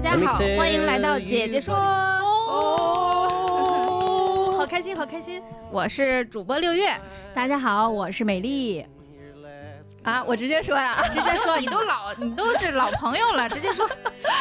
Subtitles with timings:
[0.00, 1.74] 大家好，欢迎来到姐姐说。
[2.48, 3.34] 哦，
[4.56, 5.42] 好开心，好开心！
[5.72, 6.88] 我是主播六月
[7.34, 8.86] 大家好，我是美丽。
[10.08, 13.86] 啊，我直接说呀， 直接说，你都老， 你都这老朋友了，直接说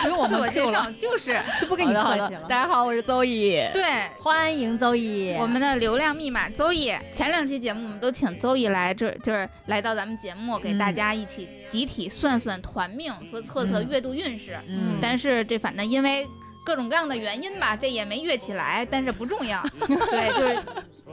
[0.03, 0.65] 不用我自我介。
[0.67, 2.41] 绍，就是就不跟你客气了。
[2.47, 3.51] 大家好，我是邹毅。
[3.73, 3.83] 对。
[4.17, 5.35] 欢迎邹毅。
[5.37, 14.57] 我们的流量密码邹毅，前两期节目我们都请邹毅来这，就是来到咱们节目，给大家一起集体算算团命，说测测嗯月度运势。
[14.69, 16.25] 嗯但是这反正因为
[16.67, 19.63] 各种各样的原因吧，这也没跃起来，但是不重要。
[19.87, 20.59] 对，就是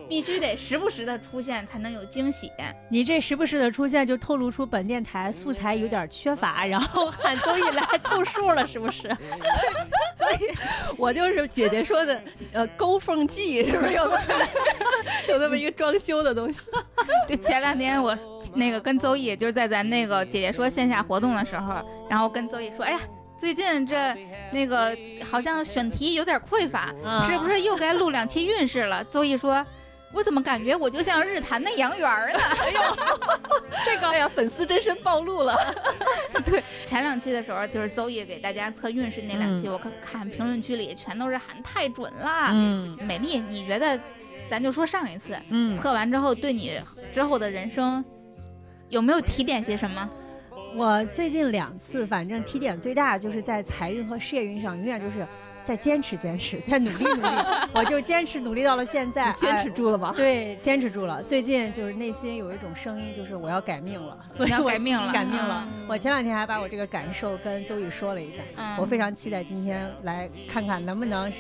[0.09, 2.51] 必须得时不时的出现才能有惊喜。
[2.91, 9.03] 你这时不时的出现，就透露出本电台素材有点缺乏，然后喊综艺来凑数了，是不是？
[10.19, 10.51] 所以
[10.97, 12.21] 我就是姐姐说的，
[12.53, 14.49] 呃，勾缝剂是不是有那么
[15.29, 16.63] 有那么一个装修的东西？
[17.29, 18.19] 就前两天我
[18.55, 21.81] 那个跟邹毅就是在咱那个姐姐说线下活动的时候，
[22.11, 22.99] 然后跟邹毅说，哎呀。
[23.45, 24.17] 最近这
[24.53, 29.05] 那个好像选题有点匮乏，啊是不是又该录两期运势了？
[29.05, 29.63] 邹毅说
[30.15, 32.39] ：“我怎么感觉我就像日坛的杨元儿呢？”
[33.85, 35.55] 这个哎呀，粉丝真身暴露了。
[36.47, 42.49] 对前两期的时候，就是邹毅给大家测运势那两期，嗯我看看评论区里全都是喊太准了。
[42.51, 44.01] 嗯美丽，你觉得？
[44.51, 46.81] 咱就说上一次嗯，测完之后，对你
[47.13, 48.03] 之后的人生
[48.89, 50.11] 有没有提点些什么？
[50.77, 55.25] 我最近两次，反正提点最大就是在财运和事业运上，永远就是
[55.65, 57.29] 在坚持坚持，再努力努力，
[57.75, 60.13] 我就坚持努力到了现在，坚持哎住了吗？
[60.15, 61.23] 对，坚持住了。
[61.23, 65.67] 最近就是内心有一种声音，就是我要改命了，所以你要我改命了改命了。
[65.67, 71.31] 嗯我前两天还把我这个感受跟邹宇说了一下，嗯我非常期待今天来看看能不能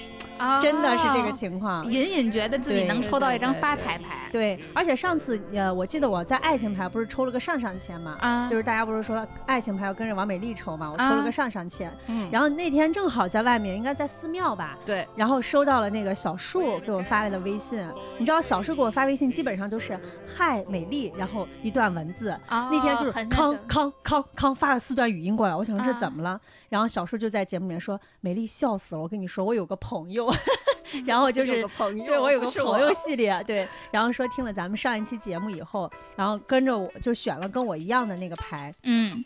[0.61, 1.84] 真的是这个情况。
[1.91, 17.85] 隐隐觉得自己能抽到一张发财牌对，而且上次呃，我记得我在爱情牌不是抽了个上上签嘛，啊就是大家不是说爱情牌要跟着王美丽抽嘛，我抽了个上上签，嗯，然后那天正好在外面，应该在寺庙吧，对，然后收到了那个小树给我发来的微信，
[18.19, 26.41] 你知道小树给我发微信基本上都是嗨美丽，然后一段文字，啊那天就是康康康康发了四段语音过来，我想说这啊怎么了？
[26.69, 30.33] 然后小树就在节目里面说美丽笑死了，我跟你说我有个朋友，
[31.05, 39.25] 然后就是有个朋友，对我有个朋友系列，对，然后说听了咱们上一期节目以后，然后跟着我就选了跟我一样的那个牌，嗯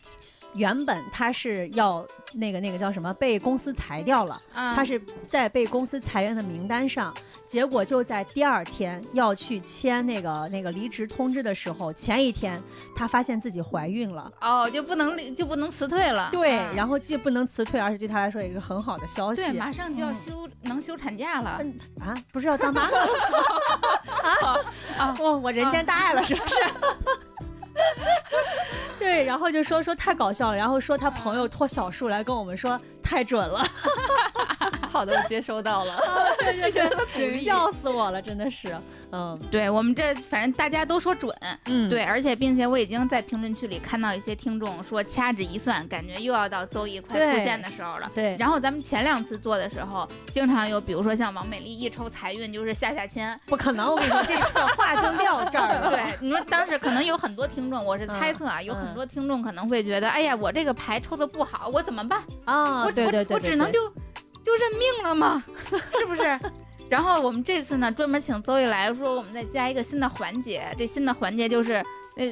[0.58, 7.14] 原本他是要那个那个叫什么被公司裁掉了，啊，他是在被公司裁员的名单上，
[7.46, 12.60] 结果就在第二天要去签那个那个离职通知的时候，前一天
[12.94, 14.30] 他发现自己怀孕了。
[14.41, 19.42] 哦就不能就不能辞退了，对，啊然后既不能辞退，而且对他来说也是很好的消息。
[19.42, 24.60] 对马上就要休能休产假了嗯啊，不是要当妈妈了吗？
[24.98, 26.56] 啊我 我人间大爱了，是不是？
[28.98, 33.64] 对，然后就说说太搞笑了，然后说他朋友托小树来跟我们说太准了，
[34.90, 36.02] 好的，我接收到了。
[36.38, 38.74] 对对对，笑死我了，真的是，
[39.12, 41.34] 嗯对我们这反正大家都说准，
[41.66, 48.10] 嗯，对，而且并且我已经在评论区里看到一些听众说掐指一算，感觉又要到邹毅快出现的时候了。
[48.14, 55.90] 对，然后咱们前两次做的时候，经常有，比如说像王美丽一抽财运就是下下签，不可能，我跟你说，这次话就撂这儿了。
[55.90, 62.22] 对，你说当时可能有很多听众，我是猜测啊，有很多听众可能会觉得，哎呀，我这个牌抽的不好，我怎么办？
[62.44, 63.88] 啊，我对对对，我我只能就
[64.44, 65.43] 就认命了吗？
[65.98, 66.38] 是不是？
[66.88, 70.62] 然后我们这次呢，专门请邹毅来说，我们再加一个新的环节。
[70.78, 71.84] 这新的环节就是，
[72.16, 72.26] 呃，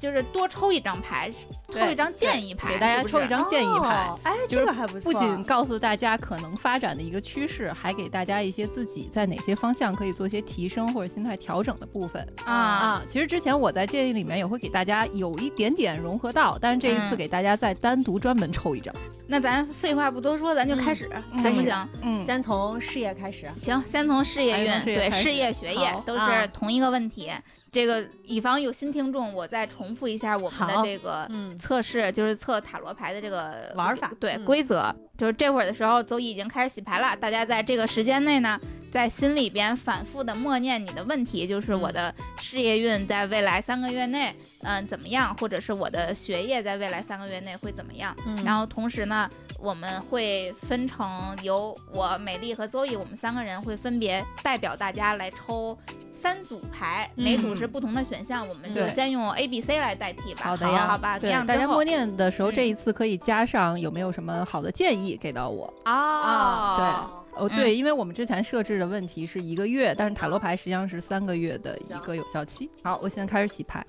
[0.00, 1.30] 就是多抽一张牌，
[1.68, 12.54] 抽一张建议牌，给大家抽一张建议牌哦，哎，就是这个还不错，不仅告诉大家可能发展的一个趋势，还给大家一些自己在哪些方向可以做一些提升或者心态调整的部分啊。
[12.54, 13.02] 啊。
[13.06, 18.94] 其实之前我在建议里面也会给大家有一点点融合到，但是这一次嗯给大家再单独专门抽一张。
[19.26, 21.10] 那咱废话不多说，咱就开始，
[21.42, 21.88] 行不行？
[22.00, 23.46] 嗯，先从事业开始。
[23.60, 27.30] 行，先从事业运，对事业学业都啊是同一个问题。
[27.72, 34.94] 这个以防有新听众，我再重复一下我们的这个嗯测试，就是测塔罗牌的这个玩法对、嗯规则。
[35.16, 38.58] 就是这会儿的时候，邹毅已经开始洗牌了，大家在这个时间内呢，
[38.90, 48.16] 在心里边反复的默念你的问题，就是我的事业运在未来三个月内，嗯、怎么样，或者是我的学业在未来三个月内会怎么样。
[48.26, 49.28] 嗯然后同时呢，
[49.58, 55.78] 我们会分成由我美丽和邹毅，我们三个人会分别代表大家来抽。
[56.20, 60.42] 三组牌，每组是不同的选项，我们就先用 A、B、C 来代替吧。
[60.42, 65.72] 好的呀，好吧，这对，样大家默念的时候，嗯这一次可以加上有没有什么好的建议给到我。
[65.86, 72.70] 哦，对哦，对，因为我们之前设置的问题是一个月，但是塔罗牌实际上是三个月的一个有效期。
[72.82, 73.84] 好，我现在开始洗牌。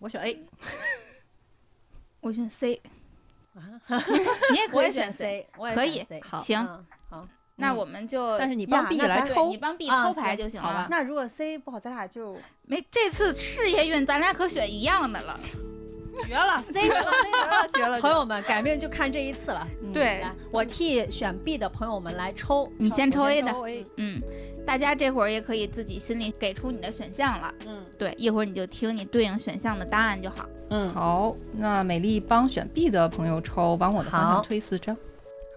[0.00, 0.44] 我选 A，
[2.20, 2.82] 我选 C，
[4.50, 5.46] 你也 可以选 C。
[5.56, 6.04] 我也可以
[6.42, 6.84] 行。
[7.56, 10.88] 那我们就，但是你帮 B 来抽你，帮 B 啊抽牌就行了好吧。
[10.90, 12.36] 那如果 C 不好，咱俩就
[12.66, 15.36] 没这次事业运，咱俩可选一样的了。
[16.28, 17.10] 绝了，C 绝了
[17.72, 19.66] ，C 绝了 朋友们，改命就看这一次了。
[19.82, 22.68] 嗯对来，我替选 B 的朋友们来抽。
[22.78, 24.20] 你先抽 A 的，抽 A 嗯，
[24.64, 27.52] 大家这会儿也可以自己心里给出你的选项了。
[27.66, 30.48] 嗯对，一会儿你就听你对应选项的答案就好。
[30.70, 34.96] 嗯，好，那美丽帮选 B 的朋友抽，往我的方向推四张。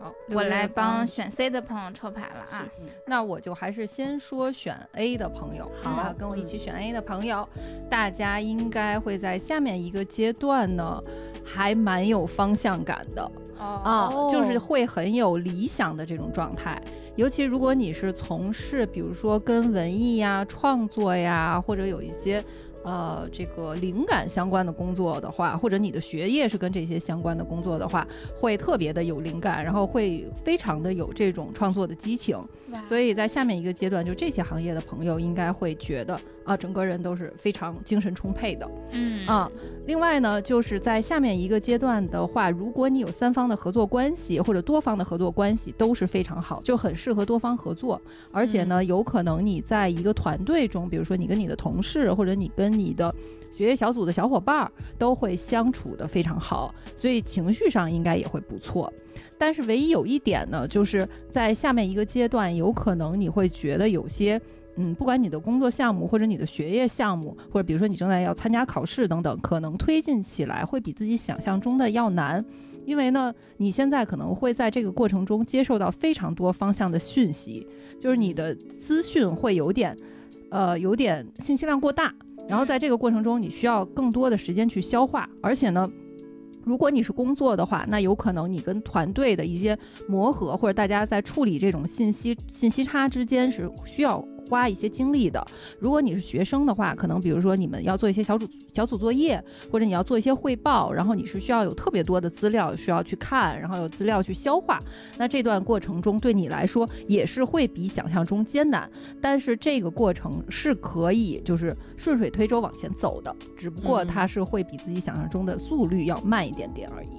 [0.08, 2.66] 好，我来帮选 C 的朋友抽牌了啊。
[3.06, 6.14] 那我就还是先说选 A 的朋友，好吧？
[6.18, 7.48] 跟我一起选 A 的朋友，
[7.90, 11.02] 大家应该会在下面一个阶段呢，
[11.44, 13.24] 还蛮有方向感的
[13.58, 16.82] 啊、哦就是会很有理想的这种状态。
[17.16, 22.44] 尤其如果你是从事，比如说跟文艺呀、创作呀，或者有一些。
[22.88, 28.08] 呃，这个灵感相关的工作的话，或者你的学业是跟这些相关的工作的话，
[28.40, 32.40] 会特别的有灵感，然后会非常的有这种创作的激情。
[32.88, 36.18] 所以以在下面一个阶段，就这些行业的朋友应该会觉得
[36.48, 39.52] 啊，整个人都是非常精神充沛的嗯啊。
[39.86, 48.02] 另外呢，就是在下面一个阶段的话，如果你有三方的合作关系或者多方的合作关系，都是非常好，就很适合多方合作。
[48.32, 53.14] 而且呢，有可能你在一个团队中，比如说你跟你的同事或者你跟你的
[53.54, 58.92] 学业小组的小伙伴儿都会相处的非常好，所以情绪上应该也会不错。
[59.38, 64.42] 但是唯一有一点呢，就是在下面一个阶段，有可能你会觉得有些，
[64.78, 72.44] 嗯，不管你的工作项目或者你的学业项目，或者比如说你正在要参加考试等等，可能推进起来会比自己想象中的要难。
[72.86, 77.68] 因为呢，你现在可能会在这个过程中接受到非常多方向的讯息，
[78.00, 79.98] 就是你的资讯会有点，
[80.52, 82.14] 呃，有点信息量过大。
[82.48, 85.90] 然后在这个过程中，你需要更多的时间去消化，而且呢，
[86.64, 89.78] 如果你是工作的话，那有可能你跟团队的一些
[90.08, 95.46] 磨合，或者大家在处理这种信息信息差之间是需要花一些精力的。
[95.80, 104.82] 如果你是学生的话，可能比如说你们要做一些小组小组作业，或者你要做一些汇报，然后你是需要有特别多的资料需要去看，然后有资料去消化。
[105.18, 108.90] 那这段过程中对你来说也是会比想象中艰难，
[109.22, 117.10] 但是这个过程是可以就是顺水推舟往前走的，只不过它是会比自己想象中的速率要慢一点点而已。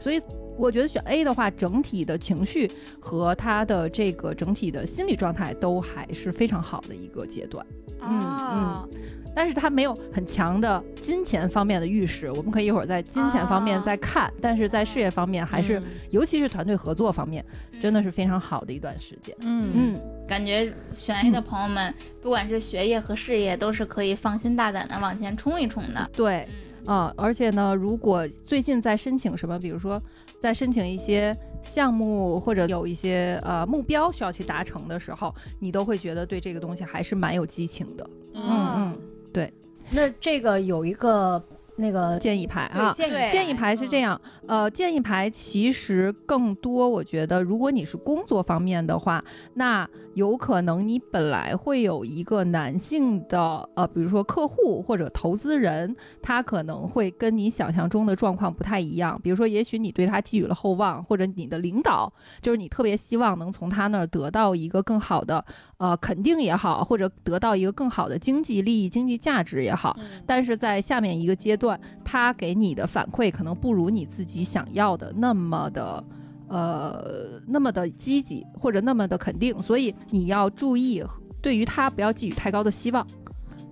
[0.00, 0.20] 所以
[0.58, 7.64] 我觉得选 A 的话，整体的情绪和他的这个整体的心理状态都还是非常好的一个阶段。
[8.00, 8.88] 嗯哦，
[9.34, 14.32] 但是他没有很强的金钱方面的预示，我们可以一会儿在金钱方面啊再看。
[14.40, 17.44] 但是在事业方面，还是、嗯尤其是团队合作方面，
[17.80, 19.34] 真的是非常好的一段时间。
[19.40, 26.08] 嗯嗯，感觉选 A 的朋友们，不管是学业和事业，都是可以放心大胆的往前冲一冲的。
[26.12, 26.48] 对，
[26.86, 30.00] 啊、而且呢，如果最近在申请什么，比如说
[30.40, 38.10] 在申请一些项目或者有一些呃目标需要去达成的时候，你都会觉得对这个东西还是蛮有激情的。
[38.34, 38.44] 嗯
[38.76, 38.98] 嗯，
[39.32, 39.52] 对
[39.90, 41.42] 那这个有一个
[41.76, 42.92] 那个建议牌啊。
[42.92, 49.22] 建议建议牌是这样，呃，建议牌其实更多，我觉得，如果你是工作方面的话，
[49.54, 59.20] 那有可能你本来会有一个男性的，呃，比如说客户或者投资人，他可能会跟你想象中的状况不太一样。
[59.22, 65.44] 比如说，也许你对他寄予了厚望，或者你的领导就是你特别希望能从他那儿得到一个更好的，
[65.76, 69.94] 呃，肯定也好，或者得到一个更好的经济利益、经济价值也好。
[70.24, 71.65] 但是在下面一个阶段，
[72.04, 76.04] 他给你的反馈可能不如你自己想要的那么的。
[76.48, 81.02] 呃，那么的积极或者那么的肯定，所以你要注意，
[81.42, 83.04] 对于他不要寄予太高的希望。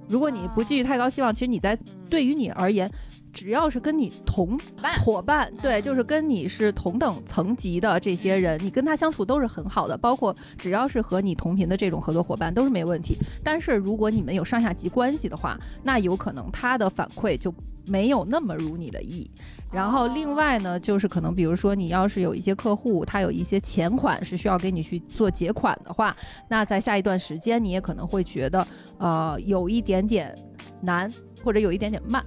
[0.09, 1.79] 如果你不寄予太高希望，其实你在
[2.11, 2.91] 对于你而言，
[3.35, 13.17] 只要是跟你同伴伙伴，对，就是跟你是同等层级的这些人，你跟他相处都是很好的，包括只要是和你同频的这种合作伙伴都是没问题。
[13.43, 17.53] 但是如果你们有上下级关系的话，那有可能他的反馈就
[17.87, 19.29] 没有那么如你的意。
[19.73, 26.17] 然后另外呢，就是可能比如说你要是有一些客户，他有一些钱款是需要给你去做结款的话，
[26.49, 28.65] 那在下一段时间你也可能会觉得
[28.99, 30.33] 呃有一点点
[30.81, 31.13] 难，
[31.43, 32.25] 或者有一点点慢。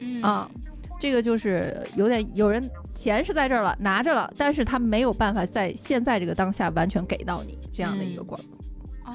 [0.00, 0.50] 嗯啊，
[0.98, 2.62] 这个就是有点有人
[2.94, 8.40] 钱是在这儿了，拿着了，但是他没有办法在现在这个当下完全给到你这样的一个关、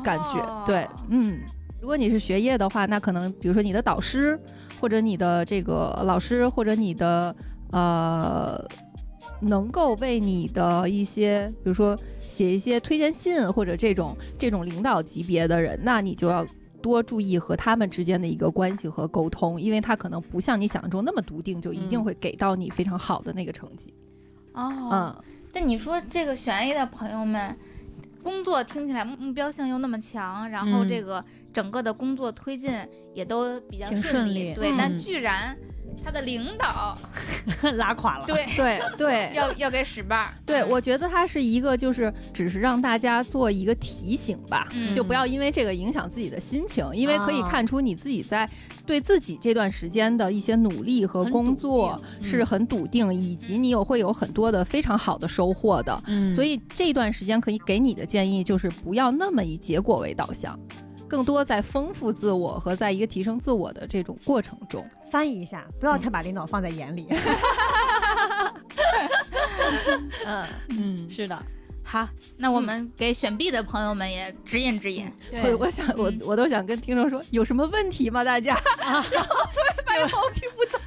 [0.04, 0.39] 感觉。
[0.39, 1.39] 哦对，嗯，
[1.82, 4.39] 如果你是学业的话，那可能比如说你的导师，
[4.80, 7.36] 或者你的这个老师，或者你的
[7.72, 8.63] 呃，
[9.42, 16.46] 能够为你的一些，比如说写一些推荐信或者这种这种领导级别的人，那你就要。
[16.86, 22.04] 多注意和他们之间的一个关系和沟通，因为他可能不像你想象中那么笃定，就一定嗯。
[22.04, 23.92] 会给到你非常好的那个成绩。
[24.54, 27.58] 哦，嗯，但你说这个选 A 的朋友们，
[28.22, 30.88] 工作听起来目目标性又那么强，然后嗯。
[30.88, 31.25] 这个
[31.56, 32.70] 整个的工作推进
[33.14, 34.76] 也都比较挺顺顺利对，嗯。
[34.78, 35.58] 但居然
[36.04, 36.98] 他的领导
[37.78, 38.26] 拉垮了。
[38.28, 40.70] 对对 对， 要要给使绊儿，对，嗯。
[40.70, 44.94] 我觉得他是一个，就是只是让大家做一个提醒吧，嗯。
[44.94, 48.50] 就不要因为这个影响自己的心情，因为可以啊看出你自己在
[48.86, 56.04] 对自己这段时间的一些努力和工作是很笃定，以及你有会有很多的非常好的收获的。
[56.08, 56.36] 嗯。
[56.36, 60.60] 所以这段时间可以给你的建议就是不要那么以结果为导向，
[61.08, 64.86] 更多在丰富自我和在一个提升自我的这种过程中。
[65.10, 67.08] 翻译一下，不要太把领导放在眼里。
[70.26, 71.42] 嗯，嗯，是的，
[71.84, 72.08] 好，
[72.38, 75.10] 那我们给选 B 的朋友们也指引指引。
[75.32, 78.24] 我我想我我都想跟听众说，有什么问题吗？
[78.24, 78.60] 大家？
[78.82, 80.80] 然后突然发现我听不到。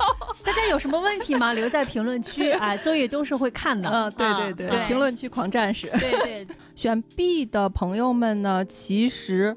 [0.44, 1.52] 大家有什么问题吗？
[1.52, 3.88] 留在评论区， 啊，综艺都是会看的。
[3.88, 5.88] 嗯，对对，对评论区狂战士。
[5.98, 6.10] 对
[6.44, 9.56] 对，选 B 的朋友们呢，其实。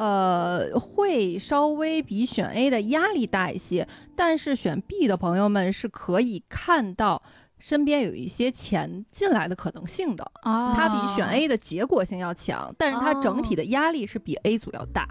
[0.00, 7.22] 呃，会稍微比选 A 的压力大一些，但是选 B 的朋友们是可以看到
[7.58, 15.06] 身边有一些钱进来的可能性的，哦它比选 A 的结果性要强，但是它整体的压力是比 A 组要大。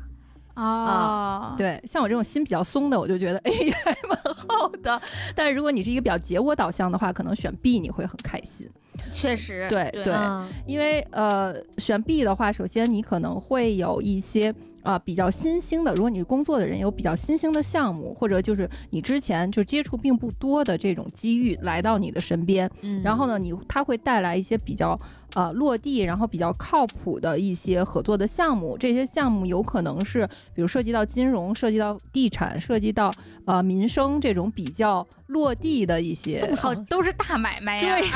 [0.56, 5.00] 哦，对，像我这种心比较松的，我就觉得 A 还蛮好的。
[5.36, 8.68] 但是如果你是一个比较结果导向的话，可能选 B 你会很开心。
[9.14, 23.02] 确实，对对对嗯因为呃，选 B 的话，首先你可能会有一些啊、比较新兴的，如果你是工作的人，有比较新兴的项目，或者就是你之前就接触并不多的这种机遇来到你的身边，嗯。
[23.02, 24.98] 然后呢，你它会带来一些比较
[25.36, 28.78] 呃落地，然后比较靠谱的一些合作的项目。
[28.78, 33.14] 这些项目有可能是比如涉及到金融、涉及到地产、涉及到
[33.46, 36.54] 呃民生这种比较落地的一些。
[36.56, 37.98] 好，都是大买卖呀。
[38.00, 38.10] 对，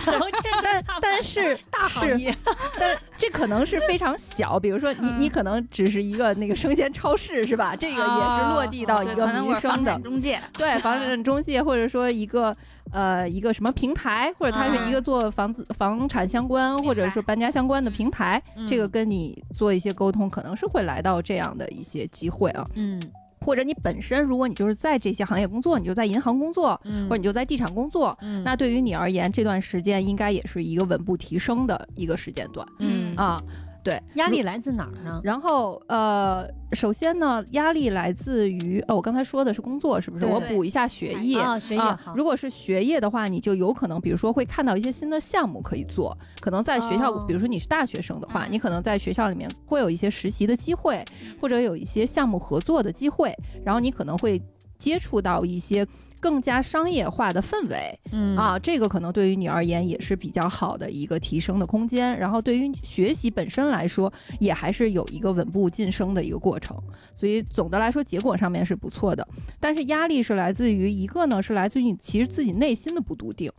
[0.62, 2.36] 但但是大行业，
[2.78, 7.76] 但这可能是非常小，比如说你嗯你可能只是一个那个生鲜超市是吧？
[7.76, 12.56] 这个也是落地到一个民生的产中介，对，房产中介或者说一个
[12.92, 18.68] 呃一个什么平台，或者它是一个做房子、房产相关或者是搬家相关的平台，嗯。
[18.68, 22.66] 这个跟你做一些沟通，可能是会来到这样的一些机会啊。
[22.76, 23.02] 嗯。
[23.42, 28.42] 或者你本身如果你就是在这些行业工作，你就在银行工作，嗯，或者你就在地产工作，嗯。
[28.44, 33.14] 那对于你而言，这段时间应该也是一个稳步提升的一个时间段嗯。
[33.16, 33.38] 啊。
[33.84, 35.20] 对，压力来自哪儿呢？
[35.24, 40.26] 然后呃，首先呢，压力来自于哦，我刚才说的是工作，是不是？
[40.26, 51.04] 对我补一下学业啊，学业啊，如果是学业的话，你就有可能，比如说会看到一些新的项目可以做，可能在学校，哦比如说你是大学生的话，嗯你可能在学校里面会有一些实习的机会，
[51.42, 53.36] 或者有一些项目合作的机会，
[53.66, 54.42] 然后你可能会
[54.84, 55.88] 接触到一些
[56.20, 62.18] 更加商业化的氛围，嗯啊，这个可能对于你而言也是比较好的一个提升的空间。
[62.20, 66.78] 然后对于学习本身来说，也还是有一个稳步晋升的一个过程。
[67.16, 69.26] 所以总的来说，结果上面是不错的。
[69.58, 73.50] 但是压力是来自于一个呢，是来自于你其实自己内心的不笃定，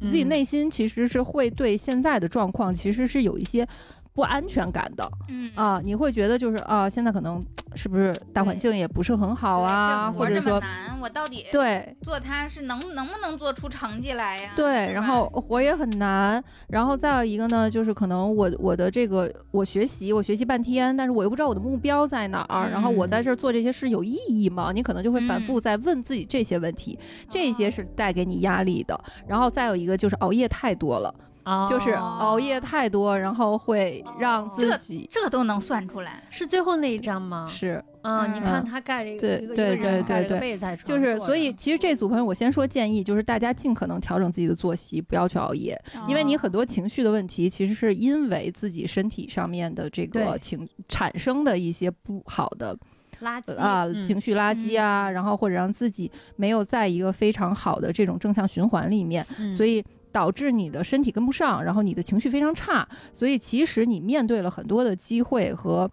[0.00, 3.68] 自己嗯内心其实是会对现在的状况其实是有一些。
[4.14, 5.08] 不安全感的。
[5.28, 5.50] 嗯。
[5.54, 7.40] 啊，你会觉得就是啊，现在可能
[7.74, 11.94] 是不是大环境也不是很好啊，或者说难，我到底对。
[12.02, 14.52] 做它是能能不能做出成绩来呀？
[14.56, 24.70] 对，然后活也很难，然后再有一个呢，就是可能我我的这个我学习我学习半天，但是我又不知道我的目标在哪儿，然后我在这儿做这些事有意义吗？
[24.72, 28.98] 你可能就会反复在问自己这些问题，这些是带给你压力的。
[29.26, 37.46] 然后再有一个就是熬夜太多了，哦就是熬夜太多，然后会让自己这都能算出来，是最后那一张吗？
[37.48, 37.82] 是。
[38.02, 38.34] 啊，嗯。
[38.34, 45.80] 你看他盖了一个对对一个人对对被子在床就是，所以其实这组朋友，我先说建议，就是大家尽可能调整自己的作息，不要去熬夜。
[46.06, 52.76] 因为你很多情绪的问题，其实是因为自己身体上面的这个情产生的一些不好的
[53.22, 54.02] 垃圾啊、嗯。
[54.02, 59.50] 情绪垃圾啊，然后或者让自己没有在一个非常好的这种正向循环里面，嗯。
[59.52, 59.82] 所以
[60.14, 65.90] 导致你的身体跟不上，然后你的情绪非常差，所以其实你面对了很多的机会和。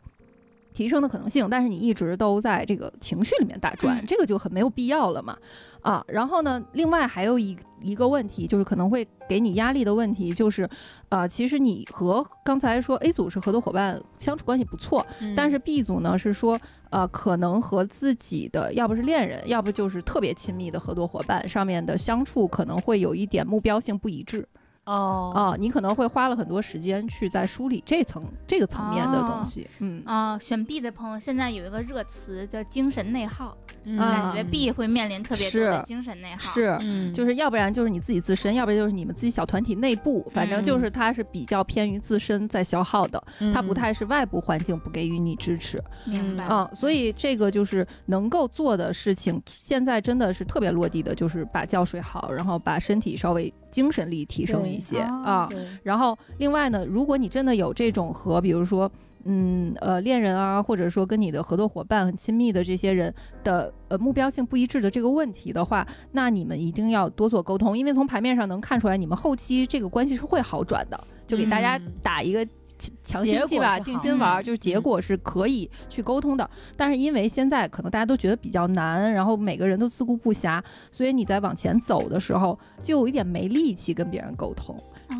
[0.73, 5.37] 提升的可能性，但是你一直都在这个情绪里面打转，嗯这个就很没有必要了嘛。
[5.81, 10.67] 啊，然后呢，另外还有一一个问题，就是可能会给你压力的问题，就是，
[11.09, 16.57] 啊，其实你和刚才说 A 组是合作伙伴，相处关系不错，嗯但是 B 组呢是说，
[16.91, 24.47] 呃，可能和自己的要不是恋人，要不就是特别亲密的合作伙伴上面的相处，可能会有一点目标性不一致
[24.83, 30.01] 哦啊、你可能会花了很多时间去在梳理这层这个层面的东西，嗯。
[30.05, 36.53] 啊、选 B 的朋友现在有一个热词叫精神内耗，嗯啊感觉 B 会面临特别多的精神内耗。
[36.53, 43.23] 是，嗯就是要不然就是你自己自身，要不然就是你们自己小团体内部，反正嗯就是它是比较偏于自身在消耗的，
[43.53, 46.43] 它不嗯太是外部环境不给予你支持明白。
[46.43, 55.49] 啊、所以这个就是能够做的事情，现在真的是特别落地的，就是把觉睡好，然后把身体稍微精神力提升一些哦啊。
[55.83, 58.91] 然后另外呢，如果你真的有这种和比如说。
[59.25, 63.13] 嗯，呃，恋人啊，或者说跟你的合作伙伴很亲密的这些人
[63.43, 70.99] 的呃目标性不一致的这个问题的话，那你们一定要多做沟通，因为从牌面上能看出来，你们后期这个关系是会好转的。
[71.27, 72.45] 就给大家嗯打一个
[72.77, 76.49] 强强心剂吧，定心丸儿，就是结果是可以去沟通的。
[76.75, 80.61] 但是因为现在可能大家都觉得比较难，然后每个人都自顾不暇，
[80.91, 84.75] 所以你在往前走的时候，就有一点没力气跟别人沟通。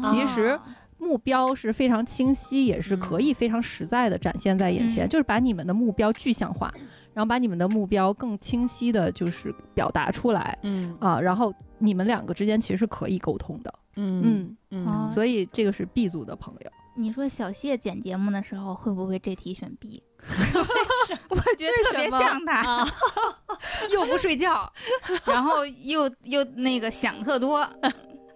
[0.09, 0.59] 其实哦
[1.01, 5.09] 目标是非常清晰，也是可以非常实在的展现在眼前，嗯。
[5.09, 6.71] 就是把你们的目标具象化，
[7.11, 10.95] 然后把你们的目标更清晰的，就是表达出来嗯。
[11.01, 15.09] 啊，然后你们两个之间其实是可以沟通的，嗯嗯，嗯。
[15.09, 16.71] 所以这个是 B 组的朋友。
[16.95, 20.03] 你说小谢剪节目的时候会不会这题选 B？
[21.29, 22.87] 我觉得特别像他，啊，
[23.91, 24.71] 又不睡觉，
[25.25, 27.67] 然后又又那个想特多。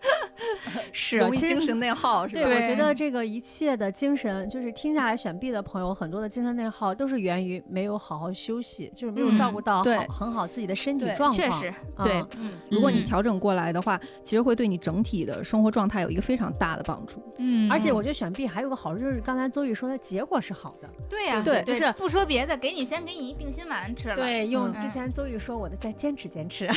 [0.91, 9.97] 是容易其实精神内耗是对，我觉得这个一切的精神，就是听下来选 B 的朋友，很多的精神内耗都是源于没有好好休息，就是没有嗯照顾到好、对。
[10.07, 11.33] 很好自己的身体状况。
[11.33, 12.53] 确实，啊对，嗯。
[12.71, 17.21] 如果你嗯调整过来的话，其实会对你整体的生活状态有一个非常大的帮助。
[17.37, 20.89] 嗯，而且我觉得选 B 还有个好处，就是刚才邹宇说的结果是好的。
[21.09, 24.15] 对呀，对就是不说别的，给你先给你一定心丸吃了。
[24.15, 24.79] 对，用嗯。
[24.79, 26.69] 之前邹宇说我的再坚持坚持，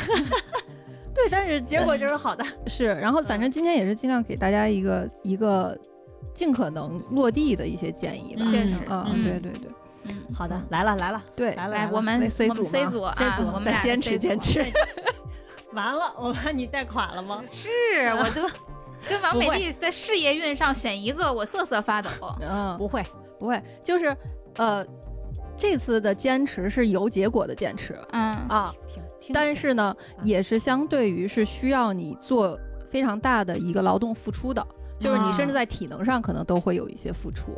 [1.15, 2.45] 对，但是结果就是好的。
[2.67, 5.77] 是，然后反正今天也是尽量给大家一个一个
[6.33, 8.45] 尽可能落地的一些建议吧。
[8.45, 9.71] 确实嗯，嗯对对对
[10.05, 14.65] 嗯，好的，来了来了对，来，来我们为 C 我们组 C 组啊 C 组我们再坚持坚持。
[15.73, 17.43] 完了，我把你带垮了吗？
[17.51, 17.69] 是，
[18.15, 18.49] 我都
[19.09, 22.09] 跟王美丽在事业运上选一个，我瑟瑟发抖。
[22.41, 23.05] 嗯，不会，
[23.39, 24.17] 不会，就是
[24.57, 24.85] 呃，
[25.57, 29.03] 这次的坚持是有结果的坚持嗯啊，听听。
[29.33, 29.85] 但是呢，
[30.17, 34.67] 啊也是相对于是需要你做非常大的一个劳动付出的。
[35.01, 37.53] 就是你甚至在体能上可能都会有一些付出，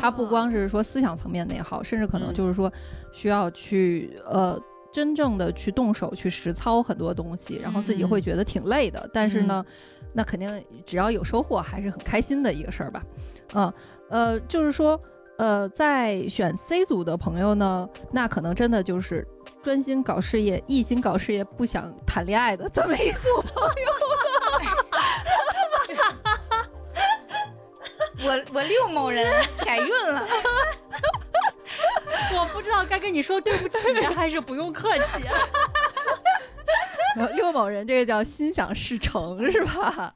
[0.00, 2.72] 它不光是说思想层面的也好，甚至可能嗯就是说
[3.12, 4.60] 需要去呃
[4.92, 9.08] 真正的去动手去实操很多东西，然后自己会觉得挺累的。
[9.12, 9.64] 但是呢，
[10.12, 10.50] 那肯定
[10.84, 13.04] 只要有收获，还是很开心的一个事儿吧。
[13.54, 13.72] 嗯
[14.08, 15.00] 呃，就是说
[15.38, 19.24] 呃，在选 C 组的朋友呢，那可能真的就是
[19.62, 23.70] 专心搞事业、一心搞事业、不想谈恋爱的这么一组朋友
[28.22, 29.26] 我我六某人
[29.64, 30.26] 改运了，
[32.36, 33.78] 我不知道该跟你说对不起
[34.14, 35.22] 还是不用客气。
[35.22, 35.30] 友。
[37.34, 40.14] 六某人这个叫心想事成是吧？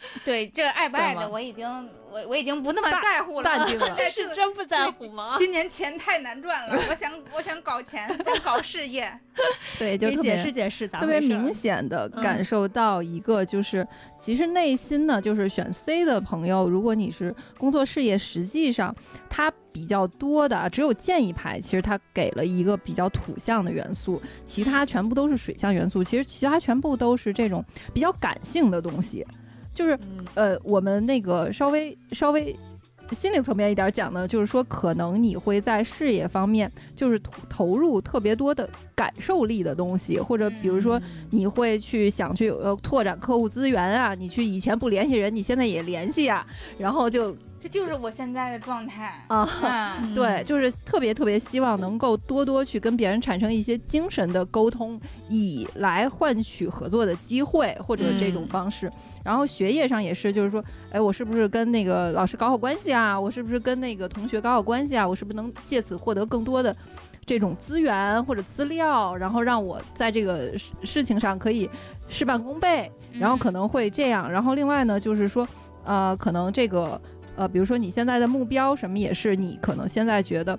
[0.24, 1.66] 对这个爱不爱的我已经
[2.10, 5.34] 我我已经不那么在乎了，淡定了 但是真不在乎吗？
[5.36, 9.12] 今年钱太难赚了，我想我想搞钱，想搞事业。
[9.78, 13.86] 对，就解特别释解释，咋特别明显的嗯感受到一个，就是、
[14.18, 18.94] 其实内心呢，就是选 C 的朋友，如果你是工作事业，实际上
[19.28, 29.24] 他比较多的啊只有建议牌，其实它给了一个比较土象的元素，其他全部都是水象元素，其实其他全部都是这种比较感性的东西，
[29.80, 30.24] 就是嗯。
[30.34, 32.56] 呃，我们那个稍微稍微
[33.10, 46.46] 心理层面一点讲呢，就是说可能你会在事业方面就是投投入特别多的感受力的东西，或者比如说你会去想去呃拓展客户资源啊，你去以前不联系人，你现在也联系啊，
[46.78, 49.46] 然后就这就是我现在的状态啊。
[49.62, 58.90] 嗯对，就是特别特别希望能够多多去跟别人产生一些精神的沟通，以来换取合作的机会或者这种嗯方式。
[59.22, 63.18] 然后学业上也是，就是说，哎，我是不是跟那个老师搞好关系啊？
[63.18, 65.06] 我是不是跟那个同学搞好关系啊？
[65.06, 66.74] 我是不是能借此获得更多的
[67.26, 71.68] 这种资源或者资料，然后让我在这个事事情上可以
[72.08, 72.90] 事半功倍？
[73.12, 74.30] 然后可能会这样。
[74.30, 75.46] 然后另外呢，就是说，
[75.84, 77.00] 呃，可能这个
[77.40, 80.58] 呃，比如说你现在的目标什么也是，你可能现在觉得，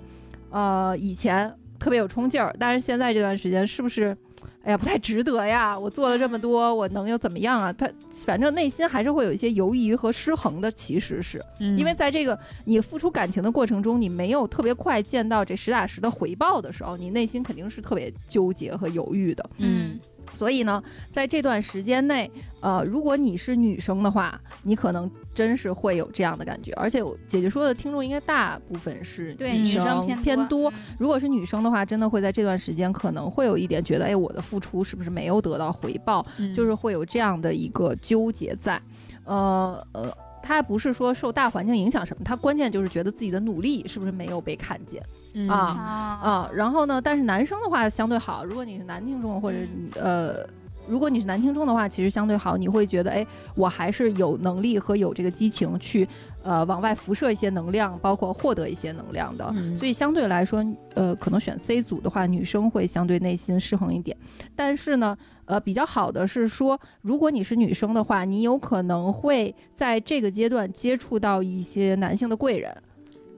[0.50, 4.16] 呃，以前特别有冲劲儿，但是现在这段时间是不是，
[4.64, 5.78] 哎呀，不太值得呀？
[5.78, 7.72] 我做了这么多，我能又怎么样啊？
[7.72, 7.88] 他
[8.26, 11.40] 反正内心还是会有一些犹豫和失衡的，其实是。
[11.60, 19.50] 嗯因为在这个你付出感情的过程中，你没有特别快见到这实打实的回报的时候，你内心肯定是特别纠结和犹豫的。
[19.58, 20.00] 嗯
[20.34, 26.72] 所以呢，在这段时间内，呃，如果你是女生的话，你可能真是会有这样的感觉。
[26.72, 30.70] 而且姐姐说的听众应该大部分是对，女女生生偏偏多。
[30.70, 36.24] 嗯如果是女生的话，真的会在这段时间可能会有一点觉得，哎，我的付出是不是没有得到回报？
[36.38, 38.80] 嗯就是会有这样的一个纠结在。
[39.24, 45.02] 呃呃，他不是说受大环境影响什么，他关键就是觉得自己的努力是不是没有被看见
[45.34, 45.56] 嗯啊。
[45.56, 50.46] 啊啊，然后呢，但是男生的话相对好，如果你是男听众或者你呃。
[50.88, 56.06] 如果你是男听众的话，其实相对好，你会觉得，哎，我还是有能力和有这个激情去，
[56.42, 59.48] 呃，往外辐射一些能量，包括获得一些能量的。
[59.54, 60.62] 嗯所以相对来说，
[60.94, 64.16] 呃，可能选 C 组的话，女生会相对内心失衡一点。
[64.56, 72.76] 但是呢，呃，比较好的是说，如果你是女生的话，你有可能会在这个阶段接触到一些男性的贵人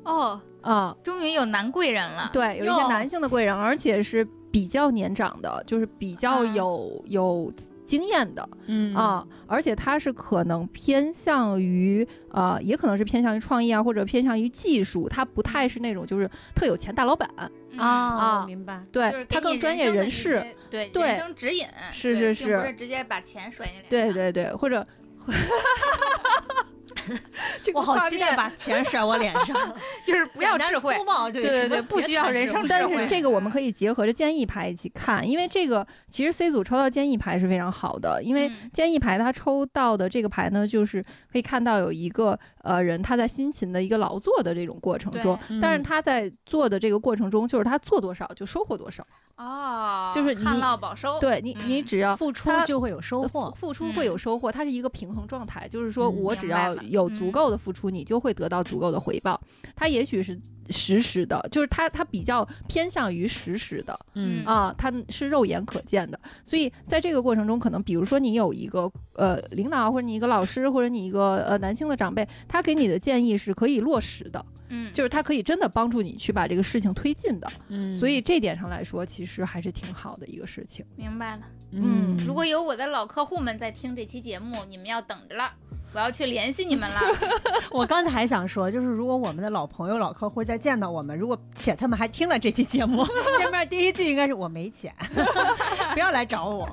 [0.04, 2.31] 哦，啊、终于有男贵人了。
[2.33, 7.53] 对，有一些男性的贵人，而且是比较年长的，就是比较啊有、有
[7.85, 17.29] 经验的嗯啊，而且他是可能偏向于呃，也可能是偏向于创意啊，或者偏向于技术，他不太是那种就是特有钱大老板，
[17.72, 18.83] 嗯啊啊明白。
[18.90, 23.90] 对就是他更专业人士，些，对对人生指引，是是是并不是直接把钱甩你脸上。
[23.90, 24.87] 对对对，或者。
[27.62, 29.57] 这个我好期待把钱甩我脸上，
[30.07, 30.97] 就是不要智慧
[31.33, 38.71] 对对对不需要人生智但是这个我们嗯可以结合着建议牌一起看，因为这个其实 C 组抽到建议牌是非常好的，因为嗯。
[38.73, 51.20] 建议牌它抽到的这个牌呢，就是可以看到有一个呃人他在辛勤的一个劳作的这种过程中，但是嗯他在做的这个过程中，就是他做多少就收获多少，哦，就是你旱涝保收。
[51.20, 53.50] 对你你嗯只要付出就会有收获。
[53.57, 59.40] 付出会有收获，它是一个平衡状态，就是说嗯我只要有足嗯够的付出，你就会得到足够的回报。
[59.77, 66.18] 它也许是实时的，就是它它比较偏向于实时的嗯嗯啊，它是肉眼可见的。
[66.44, 77.50] 所以在这个过程中，可能比如说你有一个呃领导，或者你一个老师，或者你一个呃男性的长辈，他给你的建议是可以落实的，嗯，就是他可以真的帮助你去把这个事情推进的。
[77.68, 80.85] 嗯所以这点上来说，其实还是挺好的一个事情。
[80.96, 81.42] 明白了。
[81.77, 85.53] 嗯如果有我的老客户们在听这期节目，你们要等着了，
[85.94, 87.00] 我要去联系你们了。
[87.70, 93.07] 我刚才还想说，就是如果我们的老朋友、老客户再见到我们，如果且他们还听了这期节目，
[93.38, 94.92] 见面第一句应该是我没钱，
[95.94, 96.68] 不要来找我，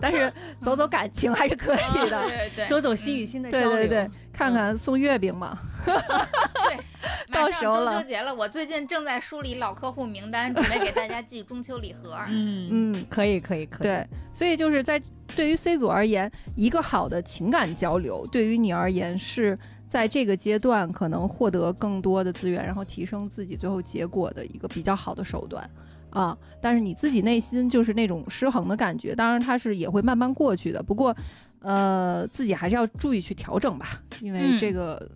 [0.00, 0.32] 但是
[0.62, 2.22] 走走感情还是可以的。
[2.28, 3.70] 对对走走心与心的交流。
[3.70, 5.58] 对对对，看看送月饼嘛。
[5.84, 6.80] 对，马
[7.32, 12.16] 到上时候了中秋节了，我最近正在梳理老客户名单，准备给大家寄中秋礼盒。
[12.28, 13.82] 嗯嗯，可以可以可以。
[13.82, 15.00] 对，所以就是在
[15.34, 25.68] 对于 C 组而言，一个好的情感交流，对于你而言是在这个阶段可能获得更多的资源，然后提升自己最后结果的一个比较好的手段。
[26.10, 30.82] 啊，但是你自己内心就是那种失衡的感觉，当然它是也会慢慢过去的。
[30.82, 31.14] 不过，
[31.60, 35.06] 呃，自己还是要注意去调整吧，因为嗯这个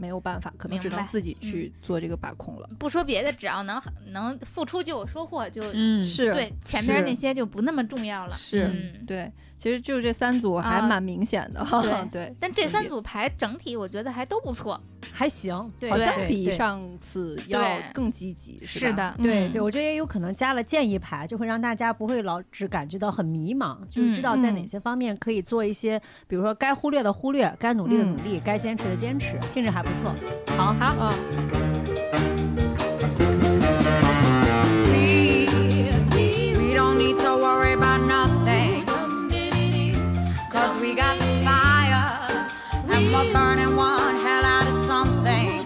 [0.00, 2.68] 没有办法，可能只能自己去做这个把控了。
[2.78, 8.34] 不说别的，只要能能付出就有收获，就、嗯是对前面是那些就不那么重要了。
[8.36, 14.80] 是嗯，对，其实就这三组还啊蛮明显的，对对， 但这三组牌整体我觉得还都不错。
[15.12, 17.60] 还行，对，好像比上次要
[17.92, 30.10] 更积极，吧，是的，嗯对对，我觉得也有可能加了建议牌，就会让大家不会老只感觉到很迷茫，就是知道在哪嗯些方面可以做一些，比如说该忽略的忽略，该努力的努力，该坚持的坚持，听着还不错。
[30.56, 31.14] 好，好，啊，
[40.90, 42.18] we got the fire.
[42.90, 45.64] And we're burning one hell out of something.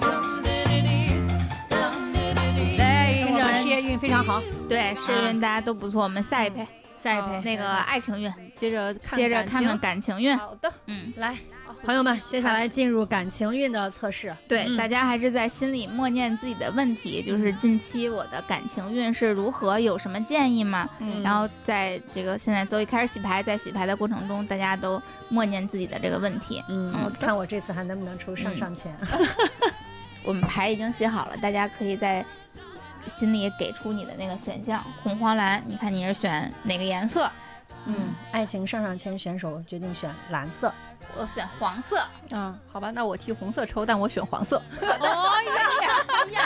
[2.76, 4.42] They 听着事业运非常好。
[4.68, 6.02] 对事业运大家都不错。
[6.02, 6.66] 我们下一配
[6.98, 10.36] 下一好配，那个爱情运，接着看接着看看感情运。
[10.36, 11.34] 好的，嗯，来，
[11.84, 14.34] 朋友们，接下来进入感情运的测试。
[14.48, 20.88] 对，嗯大家还是在心里默念自己的问题，就是近期我的感情运是如何，有什么建议吗？
[20.98, 26.64] 嗯然后在这个现在周一开始洗牌，在洗牌的过程中，大家都默念自己的这个问题。
[26.68, 28.90] 嗯好，看我这次还能不能抽上上签。
[30.24, 32.24] 我们牌已经洗好了，大家可以在
[33.06, 37.30] 心里给出你的那个选项，红、黄、蓝，你看你是选哪个颜色？
[37.84, 40.72] 嗯，爱情上上签选手决定选蓝色。
[41.18, 41.98] 我选黄色。
[42.30, 44.60] 嗯，好吧，那我替红色抽，但我选黄色。
[44.80, 46.40] 哎呀，哎呀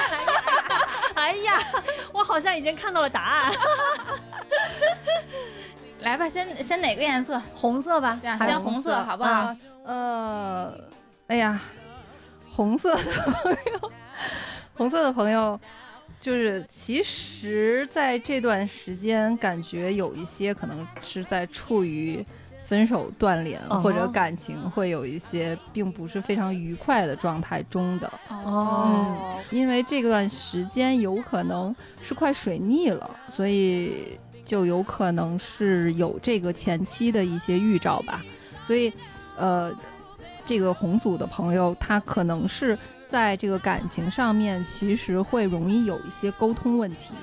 [1.15, 3.53] 哎呀，我好像已经看到了答案，
[6.01, 7.41] 来吧，先先哪个颜色？
[7.55, 9.31] 红色吧，先红色好不好？
[9.31, 10.81] 啊呃，
[11.27, 11.61] 哎呀，
[12.49, 13.03] 红色的
[13.43, 13.93] 朋友，
[14.75, 15.59] 红色的朋友，
[16.21, 22.25] 就是其实在这段时间，感觉有一些可能是在处于
[22.69, 38.23] 分手、断联、哦或者感情会有一些并不是非常愉快的状态中的，哦，因为这段时间有可能是快水逆了，所以就有可能是有这个前期的一些预兆吧。
[38.67, 38.93] 所以，
[39.39, 39.73] 呃，
[40.45, 42.79] 这个红组的朋友，他可能是
[43.09, 47.15] 在这个感情上面，其实会容易有一些沟通问题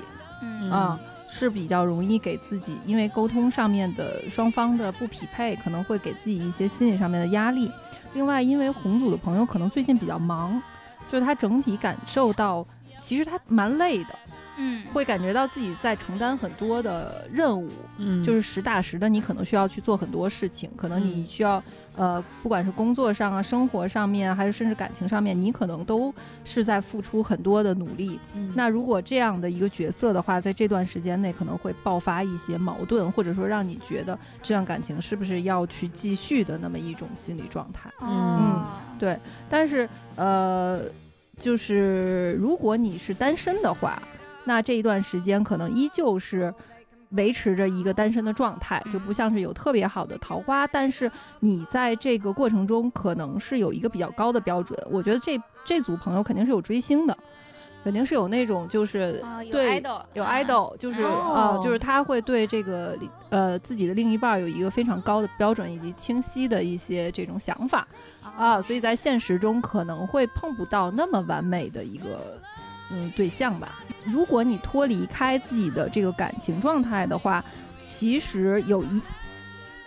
[0.42, 0.98] 嗯啊。
[1.28, 7.70] 是比较容易给自己，因为沟通上面的双方的不匹配，可能会给自己一些心理上面的压力。
[8.14, 10.62] 另外，因为红组的朋友可能最近比较忙，
[11.08, 12.66] 就是他整体感受到，
[12.98, 14.18] 其实他蛮累的，
[14.56, 21.62] 嗯，会感觉到自己在承担很多的任务，嗯就是实打实的，你可能需要去做很多事情，可能你嗯需要，
[21.94, 26.14] 呃，不管是工作上啊、生活上面，还是甚至感情上面，你可能都
[26.44, 28.18] 是在付出很多的努力。
[28.34, 37.90] 嗯那如果这样的一个角色的话，在这段时间内可能会爆发一些矛盾，或者说让你觉得这段感情是不是要去继续的那么一种心理状态。
[38.00, 38.64] 嗯，
[38.98, 39.18] 对，
[39.50, 40.80] 但是呃，
[41.38, 44.00] 就是如果你是单身的话，
[44.46, 46.54] 那这一段时间可能依旧是
[47.10, 54.76] 维持着一个单身的状态，就不像是有特别好的桃花，但是你在这个过程中可能是有一个比较高的标准。
[54.90, 57.16] 我觉得这这组朋友肯定是有追星的，
[57.84, 62.98] 肯定是有那种就是啊，有对 idol，有啊 idol，就是啊、哦就是他会对这个
[63.30, 67.86] 呃自己的另一半有一个非常高的标准以及清晰的一些这种想法
[68.36, 72.40] 啊，所以在现实中可能会碰不到那么完美的一个
[72.90, 73.78] 嗯对象吧。
[74.06, 77.44] 如果你脱离开自己的这个感情状态的话，
[77.82, 79.00] 其实有一。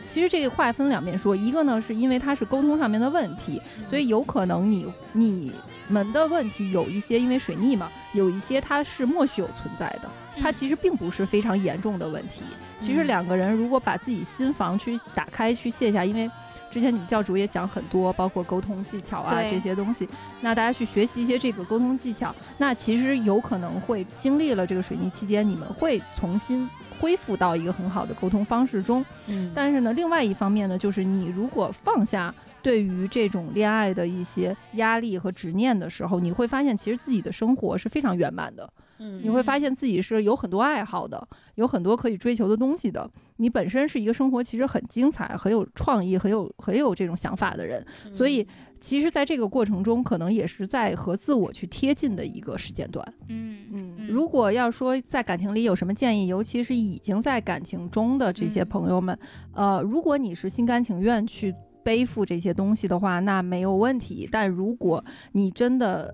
[0.08, 5.52] 其实这个话分两面说，一个呢是因为它是沟通上面的问题，所以有可能你你
[5.90, 10.10] 们的问题有一些因为水逆嘛，有一些它是默许有存在的，
[10.42, 12.44] 它嗯其实并不是非常严重的问题。
[12.80, 16.30] 其实两个人如果把自己心房去打开去卸下，因为
[16.72, 20.08] 之前你们教主也讲很多，包括沟通技巧啊这些东西，
[20.40, 26.70] 那大家去学习一些这个沟通技巧，那其实有可能会经历了这个水逆期间，你们会重新
[27.02, 29.04] 恢复到一个很好的沟通方式中。
[29.28, 38.72] 嗯但是呢，另外一方面呢，就是你如果放下对于这种恋爱的一些压力和执念的时候，你会发现其实自己的生活是非常圆满的。
[39.02, 43.10] 嗯你会发现自己是有很多爱好的，有很多可以追求的东西的。
[43.38, 48.46] 你本身是一个生活其实很精彩、很有创意、很有很有这种想法的人，所以
[48.82, 53.14] 其实在这个过程中，可能也是在和自我去贴近的一个时间段。
[53.30, 59.18] 嗯嗯，嗯如果要说在感情里有什么建议，尤其是已经在感情中的这些嗯朋友们，
[59.54, 61.56] 呃，如果你是心甘情愿去
[61.90, 64.30] 背负这些东西的话，那没有问题。
[64.32, 66.14] 但如果你真的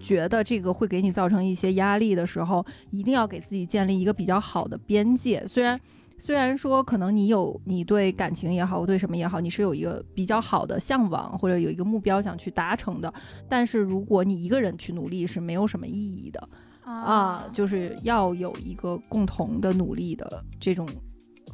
[0.00, 5.46] 觉得这个会给你造成一些压力的时候，一定要给自己建立一个比较好的边界。
[5.46, 5.80] 虽然
[6.18, 13.14] 虽然说可能你有你对感情也好，对什么也好，你是有一个比较好的向往或者有一个目标想去达成的，
[13.48, 16.48] 但是如果你一个人去努力是没有什么意义的。
[16.84, 20.84] 啊，就是要有一个共同的努力的这种，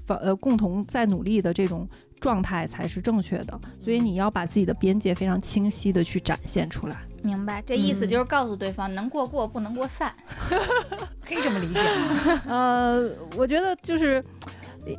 [0.06, 1.86] 反呃共同在努力的这种
[2.20, 3.60] 状态才是正确的。
[3.82, 6.96] 所以你要把自己的边界非常清晰的去展现出来。
[7.22, 10.14] 明白，这意思嗯就是告诉对方，能过过，不能过散，
[11.26, 12.42] 可以这么理解吗？
[12.46, 14.22] 呃，我觉得就是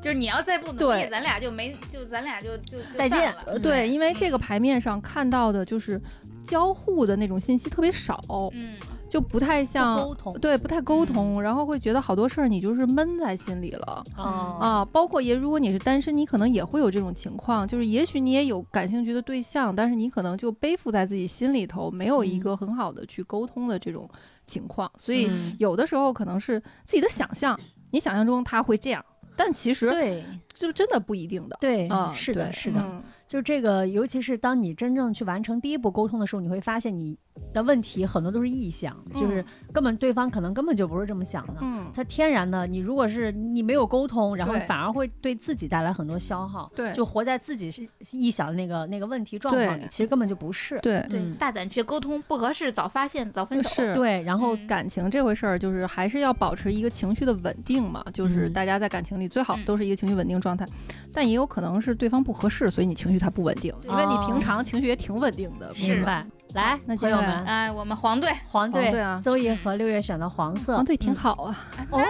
[0.02, 6.00] 就是你要再不努对力，咱俩就没，就咱俩就就就再见散了呃对，因为这个牌面上看到的就是
[6.44, 8.22] 交互的那种信息特别少，
[8.54, 8.74] 嗯，
[9.10, 14.04] 就不太像沟通对，不太沟通，然后会觉得好多事儿你就是闷在心里了。
[14.16, 14.24] 啊。
[14.60, 22.40] 啊，包括也，如果你是单身，你可能也会有这种情况，就是也许你也有感兴趣的对象，但是你可能就背负在自己心里头，没有一嗯。
[22.40, 24.08] 个很好的去沟通的这种
[24.46, 25.56] 情况，所以嗯。
[25.60, 27.60] 有的时候可能是自己的想象，
[27.92, 29.04] 你想象中他会这样，
[29.36, 30.24] 但其实对
[30.60, 31.58] 就真的不一定的。
[31.60, 37.16] 对啊，是的，是的，嗯就这个，尤其是当你真正去完成第一步沟通的时候，你会发现你
[37.54, 41.58] 的问题很多都是臆想，就是根本对方可能根本就不是这么想的。
[41.62, 50.80] 嗯，他天然的，你如果是你没有沟通，然后反而会对自己带来很多消耗，对就活在自己是臆想的那个那个问题状况里，其实根本就不是。
[50.80, 53.94] 对对，嗯大胆去沟通，不合适早发现早分手，是。
[53.94, 58.04] 对，然后嗯感情这回事儿，就是还是要保持一个情绪的稳定嘛。
[58.12, 60.66] 就是嗯大家在感情里最好嗯都是一个情绪稳定状态，
[61.14, 63.74] 但也有可能是对方不合适，所以你情绪才不稳定。
[63.88, 66.26] 因为你平常情绪也挺稳定的，是明白。
[66.54, 71.16] 来，那接下来朋友们，哎，我们黄队，黄队啊邹毅和六月选的黄色，黄队挺嗯。
[71.16, 71.58] 好啊。
[71.92, 72.02] 哦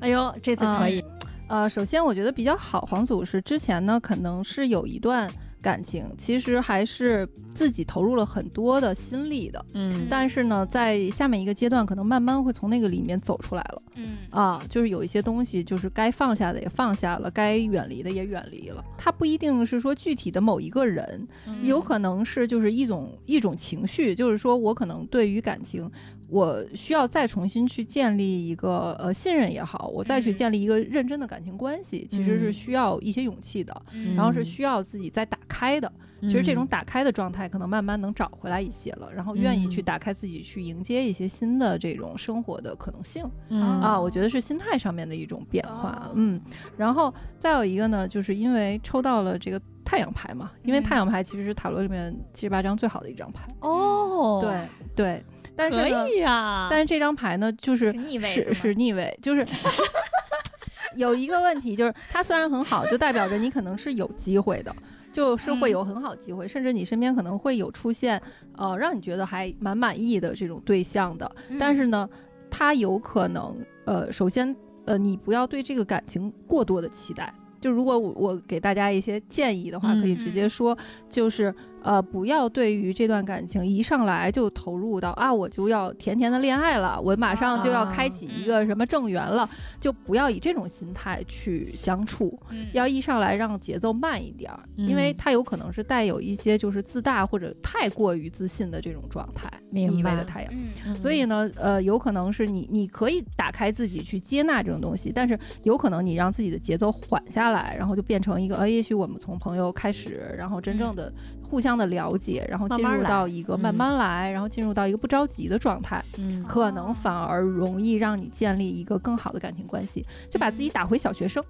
[0.00, 1.02] 哎呦，这次可以，
[1.48, 5.30] 呃，首先我觉得比较好，黄组是之前呢可能是有一段
[5.66, 18.84] 感情，其实还是自己投入了很多的心力的，嗯但是呢，在下面一个阶段，可能慢慢会从那个里面走出来了嗯啊，就是有一些东西，就是该放下的也放下了，该远离的也远离了。
[18.96, 25.90] 它不一定是说具体的某一个人，嗯有可能是就是一种一种情绪，就是说我可能对于感情，
[26.28, 30.34] 我需要再重新去建立一个呃信任也好，我再去嗯。
[30.34, 32.52] 建立一个认真的感情关系，其实是嗯。
[32.52, 34.14] 需要一些勇气的，嗯。
[34.14, 35.90] 然后是需要自己再打开的。
[36.22, 39.84] 其实这种嗯打开的状态，可能慢慢能找回来一些了，然后愿意去嗯。
[39.84, 43.24] 打开自己，去迎接一些新的这种生活的可能性。
[43.50, 43.60] 嗯。
[43.62, 46.12] 啊，我觉得是心态上面的一种变化，哦。
[46.14, 46.40] 嗯，
[46.76, 54.62] 然后再有一个呢，就是因为抽到了这个太阳牌嘛，因为嗯太阳牌其实是塔罗里面七十八张最好的一张牌，哦，对
[54.96, 55.24] 对，
[55.56, 59.44] 但是可，以呀，但是这张牌呢，就是是逆位是是逆位，就是
[60.96, 64.74] 有一个问题，就是它虽然很好，就代表着你可能是有机会的。
[65.12, 68.20] 就是会有很好机会，甚至你身边可能会有出现，
[68.54, 71.34] 呃，让你觉得还蛮满意的这种对象的。
[71.48, 72.06] 嗯但是呢，
[72.50, 77.32] 它有可能，呃，首先，呃，你不要对这个感情过多的期待。
[77.62, 80.76] 就如果我我给大家一些建议的话，嗯可以直接说，
[81.08, 81.54] 就是
[81.86, 89.48] 呃，不要对于这段感情一上来就投入到啊，我就要甜甜的恋爱了，我马上就要开启一个什么正缘了，
[89.80, 92.36] 就不要以这种心态去相处。
[92.50, 92.66] 嗯。
[92.72, 100.52] 要一上来让节奏慢一点儿，嗯因为它有可能是带有一些就是自大或者太过于自信的这种状态，明逆位白的太阳。
[100.96, 111.12] 所以呢，呃，有可能是你你可以打开自己去接纳这种东西，但是有可能你让自己的节奏缓下来，然后就变成一个，呃，也许我们从朋友开始，然后真正的
[111.46, 121.42] 互相的了解，然后进入到一个嗯慢慢来，然后进入到一个不着急的状态，嗯可能反而容易让你建立一个更好的感情关系，就把自己打回小学生，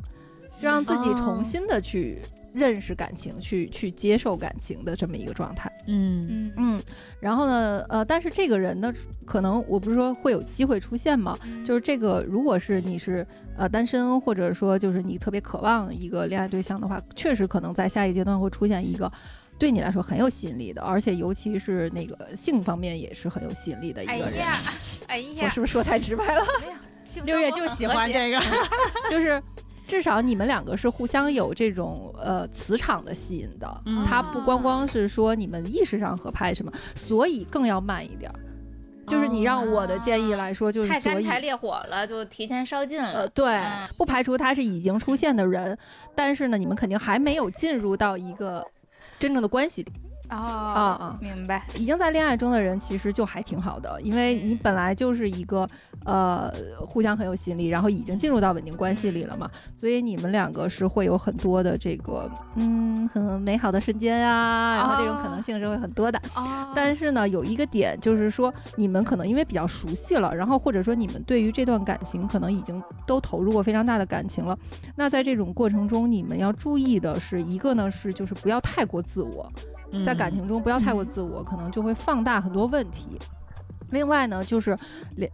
[0.60, 2.20] 就让自己重新的去
[2.52, 5.70] 认识感情，去去接受感情的这么一个状态。
[5.88, 6.82] 嗯嗯嗯，
[7.20, 8.92] 然后呢，呃，但是这个人呢，
[9.24, 11.36] 可能我不是说会有机会出现吗？
[11.64, 13.24] 就是这个，如果是你是
[13.56, 19.10] 呃单身，或者说就是你特别渴望一个恋爱对象的话，确实可能在下一阶段会出现一个。
[19.58, 24.24] 对你来说很有吸引力的，而且尤其是那个性方面也是很有吸引力的一个人。
[24.24, 24.52] 哎呀，
[25.08, 26.44] 哎呀我，是不是说太直白了？
[27.24, 28.40] 六月就喜欢这个，
[29.08, 29.42] 就是
[29.86, 33.82] 至少你们两个是互相有这种呃磁场的吸引的。
[33.86, 38.40] 嗯它不光光是说你们意识上合拍什么，所以更要慢一点儿。
[39.06, 43.12] 就是你让我的建议来说，就是所以太干柴烈火了，就提前烧尽了。
[43.12, 45.78] 呃，对嗯，不排除他是已经出现的人，
[46.12, 48.66] 但是呢，你们肯定还没有进入到一个
[49.18, 49.92] 真正的关系里。
[50.30, 51.62] 哦啊啊明白。
[51.76, 55.66] 已经在恋爱中的人，其实就还挺好的，因为你本来就是一个
[56.04, 56.52] 呃
[56.86, 66.20] 互相很有吸引力，然后已经进入到稳定关系里了嘛，所以你们两个是会有很多的这个嗯很美好的瞬间啊，然后这种可能性是会很多的。
[66.34, 74.56] 哦但是呢，有一个点就是说，你们可能因为比较熟悉了，然后或者说你们对于这段感情可能已经都投入过非常大的感情了。
[74.94, 79.50] 那在这种过程中，你们要注意的是一个呢是就是不要太过自我，
[80.04, 83.18] 在感情中不要太过自我，可能就会放大很多问题。
[83.90, 84.76] 另外呢，就是，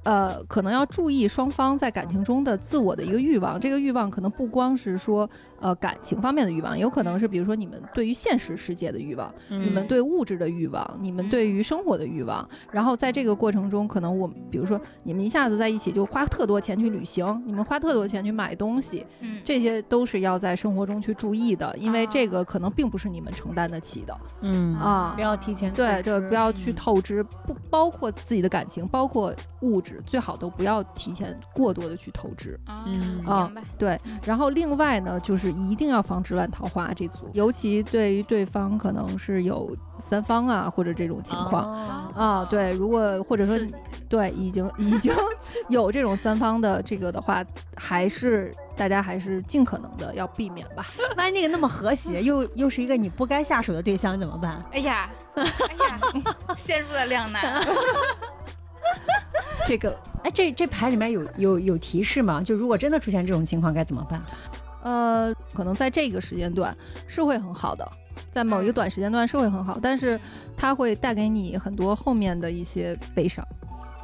[0.03, 3.59] 呃，可能要注意双方在感情中的自我的一个欲望。
[3.59, 5.29] 这个欲望可能不光是说，
[5.63, 12.47] 呃，感情方面的欲望，有可能是比如说你们对于现实世界的欲望，嗯你们对物质的欲望，你们对于生活的欲望。
[12.73, 24.17] 然后在这个过程中，可能我们比如说你们一下子在一起就花特多钱去旅行，你们花特多钱去买东西，嗯这些都是要在生活中去注意的，因为这个可能并不是你们承担得起的。
[24.41, 32.59] 嗯啊不要提前对对，不要去嗯透支，不包括自己的感情，包括物质，最好都不要提前过多的去透支。
[32.87, 33.53] 嗯啊。
[33.79, 41.65] 对，然后另外呢，就是一定要防止烂桃花这组，尤其对于对方可能是有三方啊或者这种情况。
[41.65, 43.57] 哦啊，对，如果或者说
[44.09, 45.15] 对已经 已经
[45.69, 47.45] 有这种三方的这个的话，
[47.77, 50.87] 还是大家还是尽可能的要避免吧。
[51.17, 54.59] 万一那个那么和谐，又又是一个你不该下手的对象怎么办？
[54.73, 56.01] 哎呀，哎呀，
[56.57, 57.63] 陷入了两难。
[59.65, 62.43] 这个哎，这这牌里面有有有提示吗？
[62.43, 64.21] 就如果真的出现这种情况该怎么办？
[64.83, 66.77] 呃，可能在这个时间段
[67.07, 67.89] 是会很好的，
[68.31, 70.21] 在某一个短时间段是会很好，但是
[70.57, 73.47] 它会带给你很多后面的一些悲伤。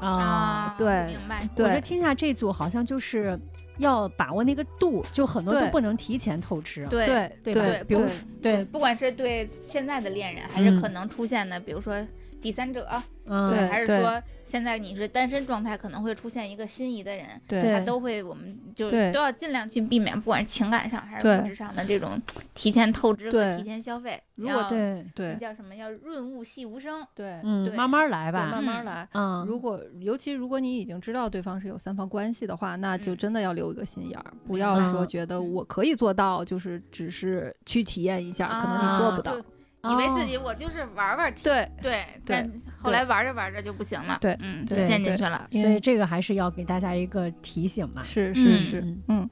[0.01, 0.74] 啊。
[0.79, 1.43] 对明白。
[1.57, 3.39] 我觉得对听下这组好像就是
[3.79, 6.87] 要把握那个度，就很多都不能提前透支。
[6.89, 7.07] 对
[7.43, 8.01] 对对吧对比如
[8.41, 11.95] 对对，不管是对现在的恋人，还是嗯可能出现的，比如说
[12.41, 12.87] 第三者，
[13.29, 22.20] 嗯，对对还是说现在你是单身状态，可能会出现一个心仪的人，对对他都会，我们就都要尽量去避免，不管是情感上还是物质上的这种
[22.55, 24.20] 提前透支和提前消费。
[24.37, 25.74] 如果对，那对叫什么？
[25.74, 27.05] 要润物细无声。
[27.14, 28.62] 对嗯，对慢慢来，吧慢。
[28.62, 29.09] 慢来。
[29.12, 39.45] 嗯，如果尤其如果你已经知道对方是有三方关系的话，那就嗯真的要留一个心眼儿，不要说嗯觉得我可以做到，就是只是去体验一下，可能你做不到就。
[39.85, 42.51] 以为自己我就是玩玩，对对，但
[42.83, 45.47] 后来玩着玩着就不行了，对嗯，就陷进去了。
[45.53, 48.03] 所以这个还是要给大家一个提醒嘛。
[48.03, 49.31] 是嗯是是，嗯嗯。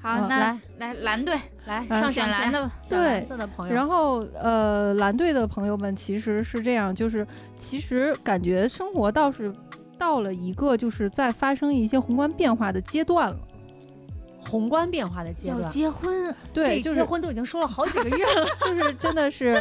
[0.00, 7.26] 好，嗯那来来蓝队来，嗯上选蓝的，选蓝对色的朋友，然后呃，蓝队的朋友们其实是这样，就是
[7.58, 9.52] 其实感觉生活倒是
[9.98, 13.38] 到了一个就是在发生一些宏观变化的阶段了。
[14.50, 18.46] 宏观变化的阶要段，结婚，对，这就是结婚都已经说了好几个月了。
[18.60, 19.60] 就是真的是，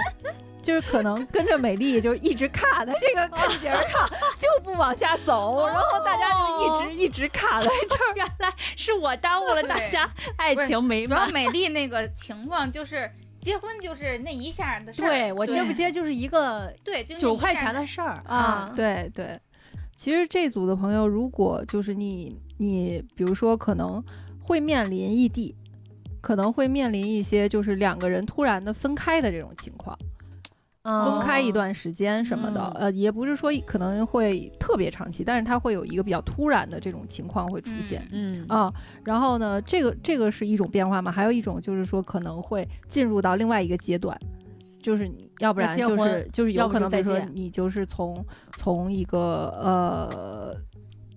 [0.61, 4.07] 就是可能跟着美丽就一直卡在这个坎节儿上，
[4.39, 8.13] 就不往下走，然后大家就一直一直卡在这儿。
[8.15, 11.27] 原来是我耽误了大家爱情美主要。
[11.29, 13.09] 美丽那个情况就是
[13.41, 15.73] 结婚就是那一下的事儿，对我接不对。
[15.73, 18.21] 接就是一个对，就是九块钱的事儿。
[18.25, 18.71] 啊。
[18.75, 19.39] 对对，
[19.95, 24.01] 其实这组的朋友，如果就是你你比如说可能
[24.43, 25.55] 会面临异地。
[26.21, 29.93] 可能会面临一些就是两个人突然的分开的这种情况，
[30.83, 38.07] 嗯分开一段时间什么的，嗯呃，也不是说可能会特别长期，但是它会有一个比较突然的这种情况会出现。
[38.13, 38.73] 嗯啊，
[39.03, 44.17] 然后呢，这个这个是一种变化嘛，还有一种就是说可能会进入到另外一个阶段，
[44.81, 48.25] 就是要不然就是就是有可能，比如说你就是从
[48.55, 50.55] 从一个呃。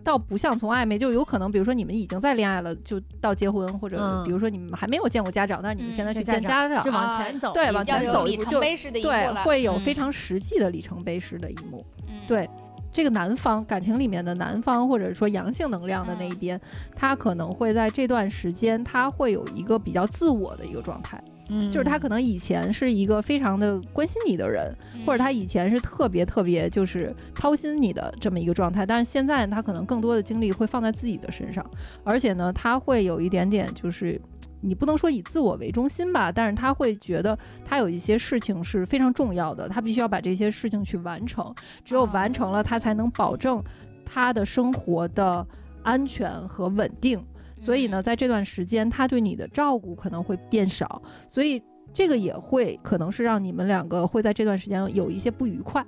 [0.06, 11.84] 倒不像从暧昧，就有可能，比如说你们已经在恋爱了，就到结婚，或者嗯比如说你们还没有见过家长，但是你们现在嗯去见家长，就往啊前走，对往前走一步就碑式的一步对，会有非嗯常实际的里程碑式的一幕。
[12.08, 12.48] 嗯对
[12.92, 16.60] 这个男方感情里面的男方，或者说阳性能量的那一嗯边，
[16.94, 24.74] 他可能会在这段时间，他会有一个比较自我的一个状态，嗯就是他可能以前是一个非常的关心你的人，
[25.04, 31.64] 或者他以前是特别特别就是操心你的这么一个状态，但是现在他可能更多的精力会放在自己的身上，
[32.04, 34.20] 而且呢，他会有一点点就是。
[34.62, 43.62] 你不能说以自我为中心吧，但是他会觉得他有一些事情是非常重要的，他必须要把这些事情去完成，只有完成了，他才能保证
[44.04, 45.46] 他的生活的
[45.82, 47.22] 安全和稳定。
[47.66, 51.60] 所以呢，在这段时间，他对你的照顾可能会变少，所以
[51.92, 55.84] 这个也会可能是让你们两个会在这段时间有一些不愉快，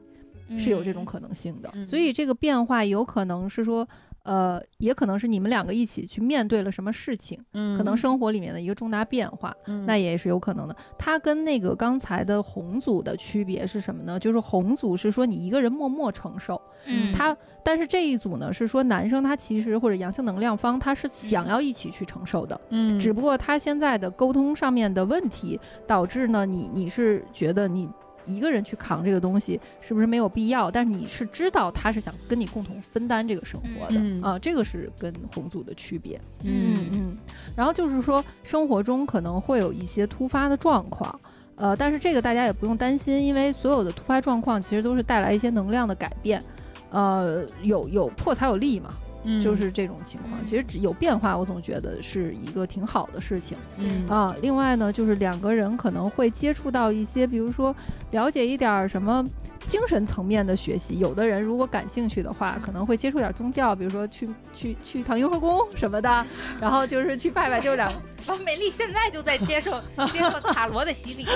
[0.59, 1.70] 是有这种可能性的。
[1.74, 3.89] 嗯所以这个变化有可能是说，
[4.24, 10.76] 呃，也可能是你们两个一起去面对了什么事情，嗯可能生活里面的一个重大变化，嗯那也是有可能的。
[10.99, 14.18] 它跟那个刚才的红组的区别是什么呢？
[14.18, 27.89] 就是红组是说你一个人默默承受，嗯，他但是这一组呢是说男生他其实或者阳性能量方他是想要一起去承受的，嗯只不过他现在的沟通上面的问题导致呢你你是觉得你。
[28.26, 30.70] 一个人去扛这个东西是不是没有必要？
[30.70, 36.20] 但是你是知道他是想跟你共同分担这个生活的、嗯啊，这个是跟红组的区别。
[36.45, 37.16] 嗯嗯，
[37.57, 41.18] 然后就是说生活中可能会有一些突发的状况，
[41.55, 46.45] 呃，但是这个大家也不用担心，因为所有的突发状况其实都是带来一些能量的改变，
[46.91, 48.91] 呃，有有破才有立嘛，
[49.24, 50.45] 嗯就是这种情况。
[50.45, 54.34] 其实只有变化，我总觉得是一个挺好的事情嗯啊。
[54.41, 57.74] 另外呢，就是两个人可能会接触到一些，比如说
[58.12, 59.24] 了解一点儿什么。
[59.67, 66.25] 精神层面的学习，有的人如果感兴趣的话，可能会接触点宗教，比如说去去去趟雍和宫什么的，
[66.61, 67.91] 然后就是去拜拜，就是两
[68.27, 69.81] 啊，美丽现在就在接受
[70.13, 71.27] 接受塔罗的洗礼，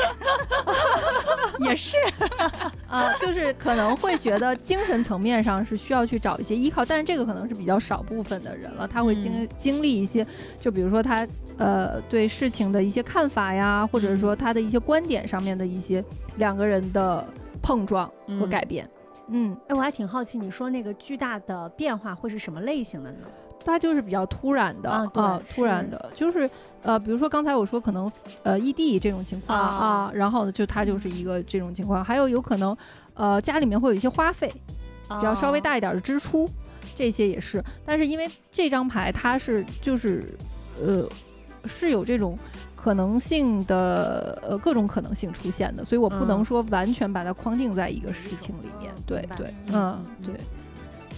[1.61, 1.97] 也是。
[2.89, 10.27] 啊，就是可能会觉得精神层面上是需要去找一些依靠，但是这个可能是比较少部分的人了，他会经、经历一些，
[10.61, 16.05] 就比如说他呃对事情的一些看法呀，或者说他的一些观点上面的一些
[16.37, 17.27] 两个人的
[17.63, 18.89] 碰撞和嗯改变。
[19.29, 23.19] 嗯，哎，我还挺好奇，你说那个巨大的变化会是什么类型的呢？
[23.65, 25.91] 它就是比较突然的啊对突然是。
[25.93, 26.51] 的，就是
[26.83, 28.11] 呃，比如说刚才我说可能
[28.43, 29.67] 呃异地这种情况啊。
[29.67, 32.77] 啊，然后呢就它就是一个这种情况，还有有可能
[33.15, 34.53] 呃家里面会有一些花费，
[35.09, 36.51] 比较稍微大一点的支出，
[36.97, 37.63] 这些也是。
[37.87, 40.35] 但是因为这张牌它是就是
[40.85, 41.09] 呃
[41.65, 42.37] 是有这种
[42.83, 48.93] 可能性的呃各种可能性出现的，所以我不能嗯说完全把它框定在一个事情里面。
[49.07, 50.35] 对对，嗯对，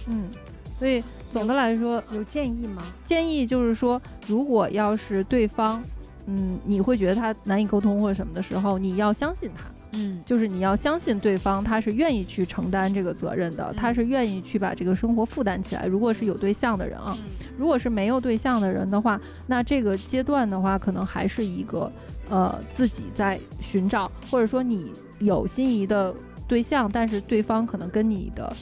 [0.07, 0.29] 嗯。
[0.77, 1.01] 所以
[1.31, 2.83] 总的来说，有建议吗？
[3.05, 5.81] 建议就是说，如果要是对方，
[6.25, 9.63] 嗯，你会觉得他难以沟通或者什么的时候，你要相信他，
[9.95, 10.21] 嗯。
[10.25, 15.85] 就是你要相信对方，他是愿意去承担这个责任的，他是愿意去把这个生活负担起来。
[15.85, 17.17] 如果是有对象的人啊，
[17.57, 21.91] 如果是没有对象的人的话，那这个阶段的话，可能还是一个
[22.29, 26.13] 呃自己在寻找，或者说你有心仪的
[26.47, 28.55] 对象，但是对方可能跟你的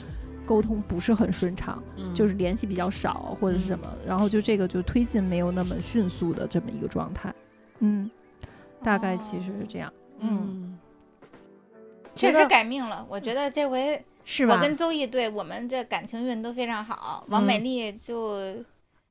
[0.46, 2.14] 沟通不是很顺畅，嗯。
[2.14, 7.34] 就是联系比较少或者是什么，然后就这个就推进没有那么迅速的这么一个状态，
[7.80, 8.08] 嗯，
[8.82, 10.28] 大概其实是这样，嗯。
[10.30, 10.78] 嗯，
[12.14, 13.04] 确实改命了。
[13.08, 14.54] 我觉得这回是吧？
[14.54, 17.24] 我跟邹毅对我们这感情运都非常好。
[17.28, 18.64] 王美嗯丽就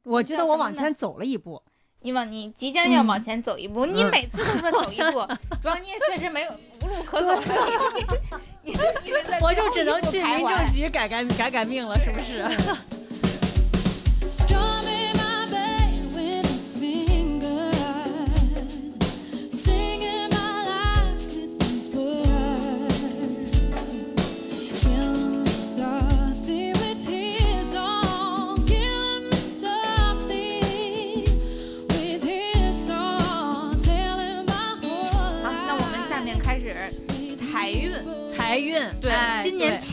[0.04, 1.62] 我觉得我往前走了一步。
[2.06, 5.22] 你往你即将要嗯往前走一步，你嗯每次都说走一步，
[5.62, 6.51] 主要你也确实没有
[6.82, 7.41] 无路可走，了
[8.62, 12.45] 你你在我就只能去民政局改改改改命了，是不是？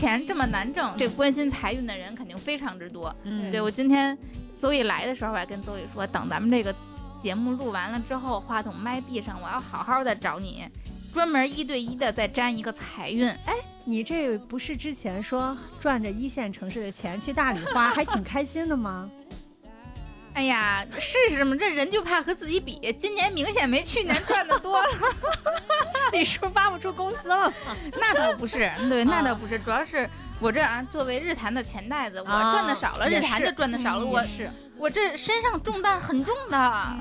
[0.01, 3.15] 钱这么难挣，这关心财运的人肯定非常之多。
[3.23, 4.17] 嗯对我今天
[4.57, 6.73] 邹毅来的时候，我还跟邹毅说，等咱们这个
[7.21, 10.67] 节目录完了之后，话筒麦闭上，我要好好的找你，
[11.13, 13.29] 专门一对一的再占一个财运。
[13.45, 19.07] 哎你这不是之前说赚着一线城市的钱去大理花，还挺开心的吗？
[20.33, 21.55] 哎呀，试试嘛？
[21.59, 24.87] 这人就怕和自己比，今年明显没去年赚的多了。
[26.13, 27.53] 你是不是发不出工资了吗？
[27.99, 30.09] 那倒不是，对，那啊倒不是，主要是
[30.39, 36.95] 我这啊，作为日坛的钱袋子，我啊赚的少了，也日坛是就赚的少了，我是我这身上重担很重的。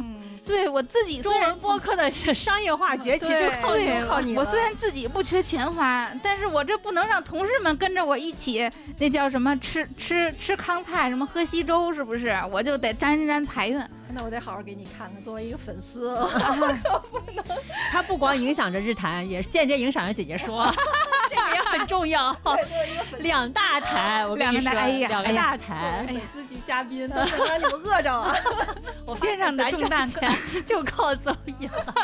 [0.50, 3.68] 对我自己虽中然文播客的商业化崛起就靠
[4.06, 4.40] 靠你了。
[4.40, 12.36] 我虽然自己不缺钱花，但是我这不能让同事们跟着我一起，那叫什么吃吃吃糠菜，什么喝稀粥，是不是？
[12.50, 13.80] 我就得沾沾财运。
[14.12, 16.18] 那我得好好给你看看，作为一个粉丝，
[17.92, 20.68] 他不光影响着日坛，也间接影响着姐姐说，
[21.34, 22.36] 这个也很重要。
[23.18, 27.24] 两大台，我跟你说，两个大哎呀两个大台，哎呀，司级嘉宾，让
[27.58, 28.34] 你们饿着啊！
[29.06, 30.30] 我发肩上的咱重担钱
[30.66, 31.94] 就靠邹毅了，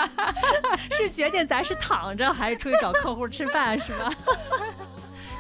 [0.91, 4.11] 是决定咱是躺着还是出去找客户吃饭是吧？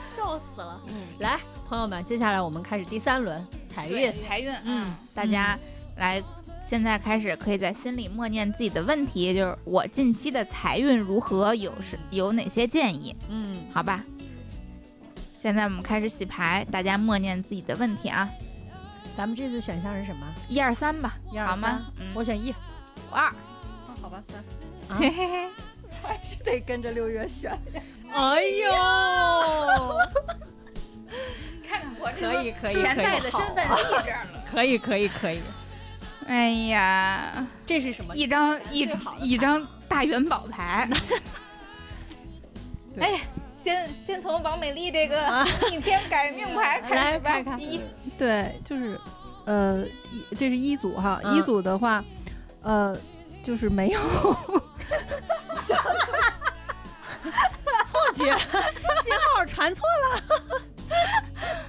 [0.00, 0.80] 笑死了。
[1.18, 4.12] 来，朋友们，接下来我们开始第三轮财运。
[4.26, 5.58] 财运，嗯，大家
[5.96, 6.22] 来，
[6.66, 13.14] 现在开始可以在心里默念自己的问题，就是我近期的财运如何，有是有哪些建议？
[13.28, 14.02] 嗯，好吧。
[15.40, 18.28] 现在我们开始洗牌，大家默念自己的问题啊，
[19.16, 20.26] 咱们这次选项是什么？
[20.48, 21.80] 一二三吧，一二好吗三？
[22.00, 22.52] 嗯，我选一。
[23.12, 23.32] 我二，
[24.02, 24.38] 好吧，三，
[24.88, 25.48] 啊嘿嘿嘿，
[26.02, 27.56] 还是得跟着六月选。
[28.12, 28.72] 哎呦，
[31.62, 34.42] 看看我可以可以钱可以袋的身份立这儿了。
[34.50, 35.40] 可以可以可以，
[36.26, 38.14] 哎呀，这是什么？
[38.14, 38.88] 一张一
[39.20, 40.88] 一张大元宝牌。
[42.98, 43.20] 哎，
[43.58, 45.44] 先先从王美丽这个啊。
[45.70, 47.56] 逆天改命牌 开始吧。
[47.58, 47.80] 一。
[48.18, 48.98] 对，就是，
[49.44, 51.36] 呃，一这是一组哈，嗯。
[51.36, 52.02] 一组的话，
[52.62, 52.96] 呃，
[53.42, 54.00] 就是没有。
[57.86, 58.24] 错觉，
[59.02, 60.22] 信号传错了。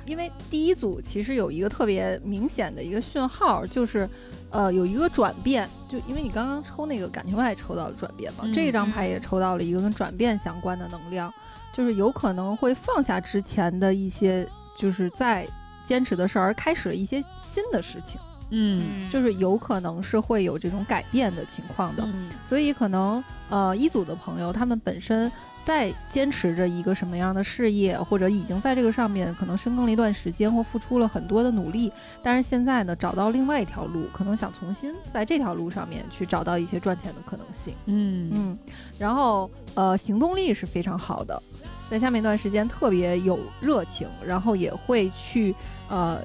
[0.06, 4.10] 因为第一组其实有一个特别明显的一个讯号，就是，
[4.52, 5.68] 呃，有一个转变。
[5.88, 11.34] 就因为你刚刚抽那个感情牌抽到了转变嘛，嗯这张牌也抽到了一个跟转变相关的能量，
[11.74, 14.46] 就是有可能会放下之前的一些，
[14.76, 15.48] 就是在
[15.86, 18.20] 坚持的事儿，而开始了一些新的事情，
[18.50, 22.04] 嗯就是有可能是会有这种改变的情况的。
[22.06, 25.32] 嗯所以可能呃一组的朋友，他们本身
[25.64, 31.92] 在坚持着一个什么样的事业，或者已经在这个上面可能深耕了一段时间，或付出了很多的努力，
[32.24, 37.74] 但是现在呢找到另外一条路，可能想重新在这条路上面去找到一些赚钱的可能性。
[37.88, 38.58] 嗯嗯，
[38.98, 41.42] 然后呃行动力是非常好的，
[41.90, 45.54] 在下面一段时间特别有热情，然后也会去
[45.90, 46.22] 呃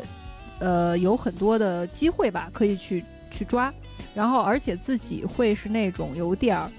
[0.62, 3.72] 呃有很多的机会吧，可以去去抓，
[4.14, 6.70] 然后而且自己会是那种有点儿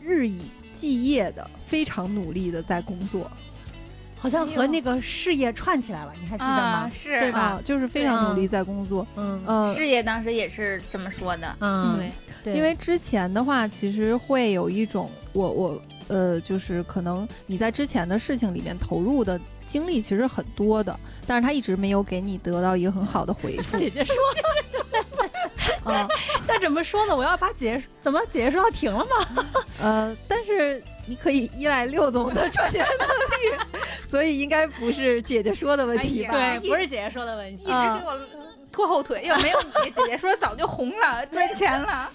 [0.00, 0.38] 日以
[0.72, 3.28] 继夜的，非常努力的在工作，
[4.16, 6.90] 好像和那个事业串起来了，你还记得啊，吗？
[6.90, 7.20] 是。
[7.20, 7.40] 对吧？
[7.40, 9.42] 啊，就是非常努力在工作，嗯。
[9.44, 11.56] 呃，事业当时也是这么说的。
[11.60, 19.40] 嗯，对，对，因为之前的话，其实会有一种我我呃，就是可能你在之前的事情里面投入的
[19.70, 20.98] 精力其实很多的，
[21.28, 23.78] 但是他一直没有给你得到一个很好的回复。
[23.78, 24.16] 姐姐说，
[25.84, 26.08] 啊，
[26.44, 27.16] 但怎么说呢？
[27.16, 29.46] 我要把姐姐怎么姐姐说要停了吗？
[29.80, 33.64] 呃，但是你可以依赖六总的赚钱能力，
[34.10, 36.34] 所以应该不是姐姐说的问题吧？
[36.34, 38.20] 哎对，不是姐姐说的问题一直给我
[38.72, 42.10] 拖后腿，要没有你，姐姐说早就红了，赚钱了。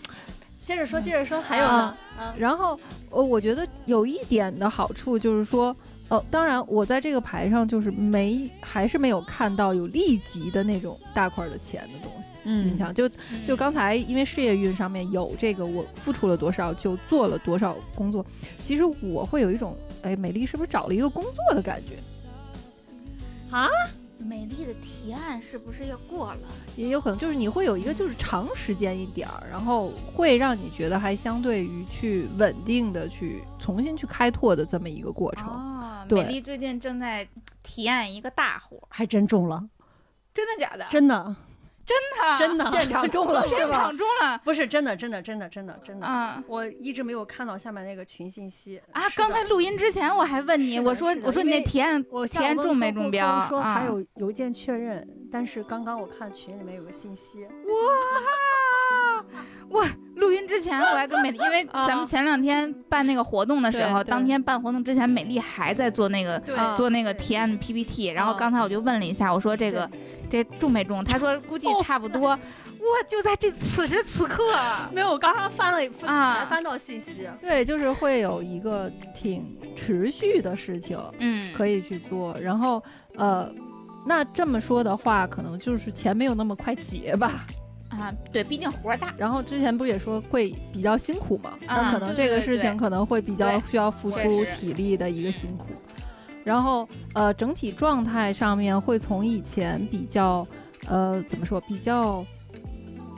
[0.66, 1.96] 接着说，接着说，还有呢？
[2.18, 2.78] 啊，然后，
[3.12, 5.76] 呃，我觉得有一点的好处就是说，
[6.08, 12.30] 呃，当然我在这个牌上就是没，还是没有看到有立即的那种大块的钱的东西。
[12.44, 13.10] 嗯印象就
[13.46, 18.24] 就刚才因为事业运上面有这个，我付出了多少就做了多少工作，
[18.62, 21.98] 其实我会有一种，哎，美丽是不是找了一个工作的感觉？
[23.50, 23.68] 啊，
[24.26, 26.48] 美丽的提案是不是要过了？
[26.76, 35.48] 也有可能就是你会有一个就是长时间一点儿，然后会让你觉得还相对于去稳定的去重新去开拓的这么一个过程。
[35.48, 37.28] 哦，对美丽最近正在
[37.62, 39.64] 提案一个大活，还真中了，
[40.34, 40.86] 真的假的？
[40.90, 41.36] 真的，
[41.86, 42.38] 真的？
[42.40, 42.66] 真的。
[42.72, 43.60] 现场中了 现？
[43.70, 44.38] 场中了。
[44.44, 46.06] 不是真的，真的，真的，真的，真的。
[46.06, 48.82] 啊我一直没有看到下面那个群信息。
[48.92, 49.04] 啊！
[49.16, 59.24] 刚才录音之前我还问你，我说我说你那提案我提案中没中标说啊还有邮件确认，但是刚刚我看群里面有个信息，哇！
[59.70, 59.88] 哇！
[60.16, 61.86] 录音之前我还跟美丽，因为啊。
[61.88, 66.42] 咱们前两天办那个活动的时候，当天办活动之前，美丽还在做那个
[66.76, 68.38] 做那个提案的 PPT，然后啊。
[68.40, 69.90] 刚才我就问了一下，我说这个
[70.44, 71.04] 这中没中？
[71.04, 72.38] 他说估计哦差不多。
[72.86, 73.04] 哇！
[73.08, 74.44] 就在这此时此刻，
[74.94, 79.44] 没有，我刚刚翻了一啊才翻到信息，对，就是会有一个挺
[79.76, 82.84] 持续的事情嗯，可以去做，然后
[83.16, 83.52] 呃，
[84.06, 87.48] 那这么说的话，可能就是钱没有那么快结吧。
[87.90, 91.54] 啊，对，毕竟活儿大，然后之前不也说会比较辛苦嘛？
[91.66, 95.68] 那啊可能这个事情可能会比较需要付出体力的一个辛苦。
[96.46, 100.48] 然后呃，整体状态上面会从以前比较
[100.88, 102.26] 呃怎么说比较。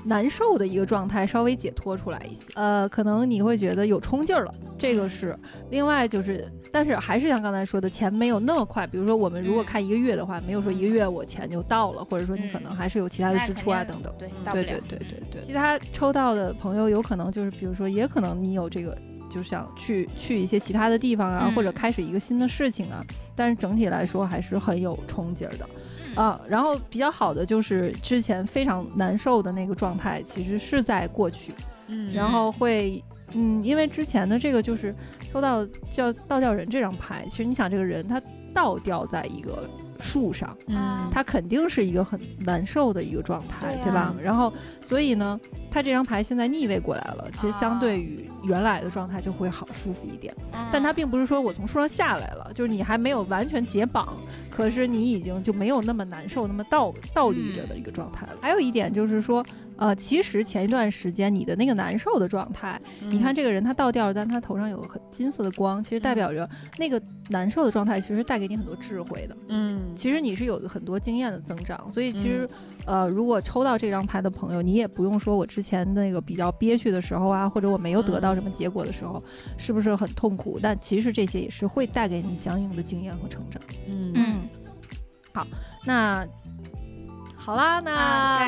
[0.05, 5.37] 难受的一个状态稍微解脱出来一些，呃，可能你会觉得有冲劲儿了，这个是。
[5.69, 8.87] 另外就是，但是还是像刚才说的，钱没有那么快。
[8.87, 14.13] 比如说我们如果看一个月的话，没有说一个月我钱就到了，或者说你可能还是有其他的支出啊等等。
[14.17, 14.79] 对，对对。
[14.87, 18.97] 对对对，其他抽到的朋友有可能就是，比如说，也可能你有这个，
[19.29, 23.03] 就想去去一些其他的地方啊，嗯或者开始一个新的事情啊。
[23.35, 25.69] 但是整体来说还是很有冲劲儿的
[26.15, 26.41] 嗯啊。
[26.49, 31.53] 然后比较好的就是之前非常难受的那个状态，其实是在过去，
[31.87, 33.03] 嗯然后会。
[33.33, 38.21] 嗯，因为之前的这个就是抽到叫倒吊人这张牌，其实你想这个人他
[38.53, 39.69] 倒吊在一个
[39.99, 44.13] 树上，嗯他肯定是一个很难受的一个状态，对吧？
[44.21, 45.39] 然后，所以呢，
[45.71, 50.33] 他这张牌现在逆位过来了，其实相对于原来的状态就会好舒服一点。
[50.71, 54.17] 但它并不是说我从树上下来了，就是你还没有完全解绑，
[54.49, 58.33] 可是你已经就没有那么难受、那么倒倒立着的一个状态了。
[58.41, 59.45] 还有一点就是说，
[59.77, 69.37] 呃，其实前一段时间你的那个难受的状态，你看这个人他倒吊着，但他头上有很金色的光，其实代表着那个难受的状态，其实带给你很多智慧的。
[69.49, 72.47] 嗯，其实你是有很多经验的增长，所以其实，
[72.85, 79.23] 呃，如果抽到这张牌的朋友，你也不用说我之前那个比较憋屈的时候啊，或者我没有得到什么结果的时候，
[79.57, 80.59] 是不是很痛苦？
[80.61, 83.61] 但其实这些也是会带给你相应的经验和成长。
[83.87, 85.45] 嗯嗯，
[85.85, 86.25] 那
[87.47, 88.39] 好啦，那啊，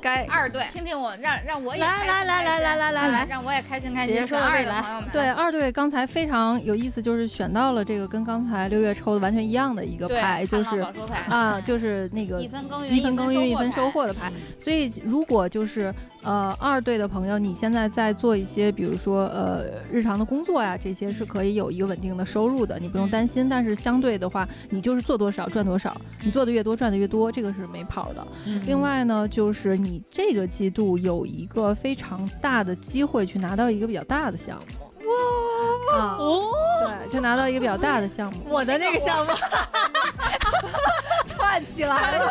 [0.00, 4.28] 该该二队，听听我，让让我也来开心来来来来来来来啊让我也开心开姐姐心。
[4.28, 10.80] 选二说的未来的朋友们，对二队刚才非常有意思，就是选到了这个跟刚才六月抽的完全一样的一个牌，就是
[11.28, 14.32] 啊，就是那个一分耕耘一分耕耘一分收收获的牌。
[14.60, 15.92] 所以如果就是
[16.26, 23.48] 呃二队的朋友，你现在在做一些，比如说呃日常的工作呀，这些是可以有一个稳定的收入的，你不用担心。
[23.48, 28.26] 但是相对的话，你就是做多少赚多少，你做的越多赚的越多，这个是没跑的。
[28.66, 34.64] 另外呢，就是你这个季度有一个非常大的机会去拿到一个比较大的项目。
[35.94, 36.50] 啊，哦，
[36.80, 39.32] 对，就拿到一个比较大的项目，我的那个项目，
[41.46, 42.28] 串起来了，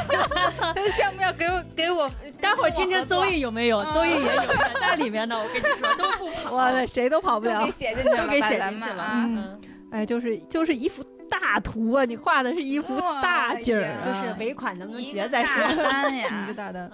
[0.59, 2.09] 他的项目要给我给我，
[2.41, 3.79] 待会儿听听综艺有没有？
[3.79, 3.93] 嗯。
[3.93, 4.41] 综艺也有？
[4.41, 4.47] 人
[4.79, 6.51] 在里面呢，我跟你说都不跑。
[6.51, 7.59] 哇，塞谁都跑不了。
[7.59, 7.71] 都给。
[7.71, 9.61] 写进去了，都给写进去了啊嗯，
[9.91, 15.83] 哎，就是就是一幅大图啊，你画的是一幅大景儿啊，就是尾款能不能结再个大说。
[15.83, 16.91] 单 一个呀，大单，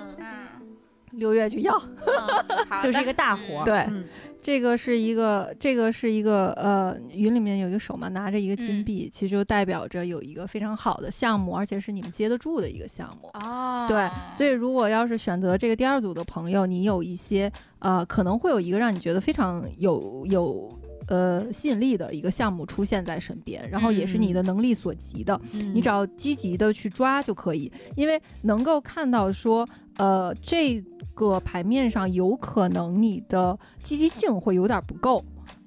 [1.12, 1.82] 六月去要。
[2.84, 3.66] 就是一个大活儿。
[3.66, 4.06] 对嗯
[4.44, 13.30] 这个是一个，这个是一个，呃，云里面有一个手嘛，拿着一个金嗯币，其实就代表着有一个非常好的项目，而且是你们接得住的一个项目。
[13.46, 20.68] 哦，对，所以如果要是选择这个第二组的朋友，你有一些呃，可能会有一个让你觉得非常有有
[21.12, 30.82] 呃吸引力的一个项目出现在身边，然后也是你的能力所及的，嗯你只要积极的去抓就可以，因为能够看到说，呃，这
[31.14, 35.22] 个牌面上有可能你的积极性会有点不够。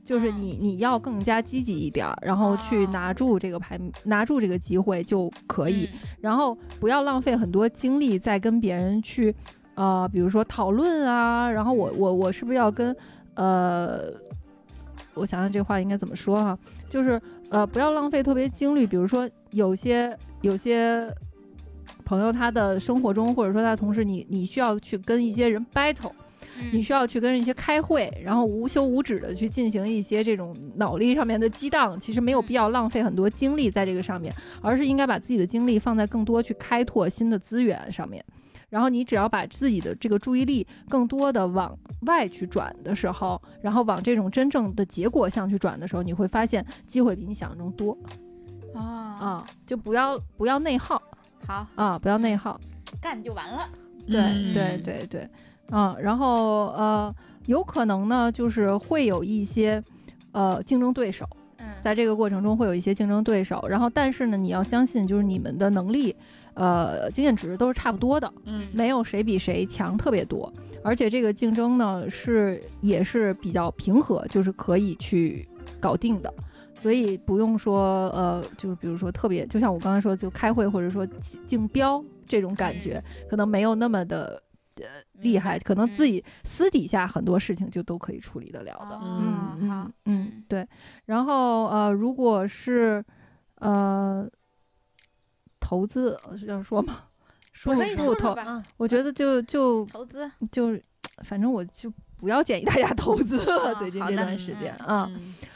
[0.05, 5.89] 就是你，你要更加积极一点儿，然后去哦拿住这个牌，拿住这个机会就可以。
[5.93, 9.35] 嗯然后不要浪费很多精力在跟别人去，
[9.75, 12.95] 呃，比如说讨论啊，然后我我我是不是要跟，
[13.35, 14.13] 呃，
[15.15, 16.59] 我想想这话应该怎么说哈、
[16.89, 21.13] 就是呃，不要浪费特别精力，比如说有些有些
[22.05, 26.13] 朋友他的生活中，或者说他的同事，你你需要去跟一些人 battle。
[26.71, 38.25] 你需要去跟一些开会，然后无休无止的去进行一些这种脑力上面的激荡，其实没有必要浪费很多精力在这个上面，而是应该把自己的精力放在更多去开拓新的资源上面。
[38.75, 47.97] 然后你只要把自己的这个注意力更多的往外去转的时候，然后往这种真正的结果向去转的时候，你会发现机会比你想象中多
[48.75, 49.47] 哦，啊！
[49.65, 51.01] 就不要不要内耗
[51.47, 52.61] 好，啊，不要内耗。
[53.01, 53.69] 干就完了。
[54.09, 55.31] 对、嗯对对对，
[55.71, 57.15] 嗯，然后呃，
[57.47, 59.81] 有可能呢，就是会有一些
[60.33, 61.25] 呃竞争对手，
[61.59, 66.17] 嗯，在这个过程中会有一些竞争对手，然后但是呢，你要相信，就是你们的能力，
[66.55, 70.53] 呃，经验值都是差不多的，嗯没有谁比谁强特别多，
[70.83, 75.47] 而且这个竞争呢是也是比较平和，就是可以去
[75.81, 76.33] 搞定的。
[76.75, 84.43] 所以不用说，呃，就是比如说特别，就像我刚才说，就开会或者说竞竞标这种感觉，可能没有那么的
[84.77, 84.85] 呃
[85.15, 88.97] 厉害，可能自己私底下很多事情就都可以处理得了的。
[88.97, 90.69] 哦嗯好嗯，嗯，对。
[91.07, 93.03] 然后呃，如果是
[93.61, 94.29] 呃
[95.65, 97.05] 投资呃是这样说吗？
[97.53, 100.85] 说说说吧，我觉得就就投资就是，
[101.25, 103.73] 反正我就不要建议大家投资了。
[103.73, 105.11] 啊最近这段时间嗯啊，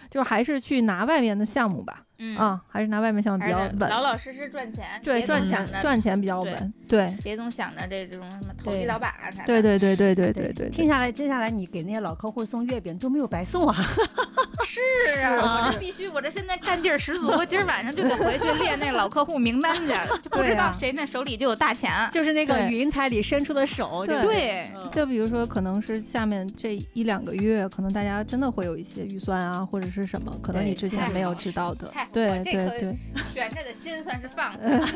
[0.08, 2.04] 就还是去拿外面的项目吧。
[2.18, 6.74] 嗯，啊，还是拿外面项目比较稳，老老实实赚钱，对，别赚钱总想着赚钱比较稳。
[6.88, 9.46] 对，别总想着这种什么投机倒把啊啥的。
[9.46, 13.76] 对对对对对对对，听下来，接下来你给那些老客户送月饼都没有白送啊！
[14.64, 14.80] 是
[15.20, 21.90] 啊，我这必须，我这现在干劲儿十足，我今儿晚上就得回去列那老客户名单去，就不知道谁那手里就有大钱。
[22.10, 32.07] 就是那个对云彩里伸出的手，对就比如说，可能是下面这一两个月，可能大家真的会有一些预算啊，或者是什么，可能你之前没有知道的太好。
[32.12, 32.96] 对我这可对对。
[33.32, 34.86] 悬着的心算是放下了。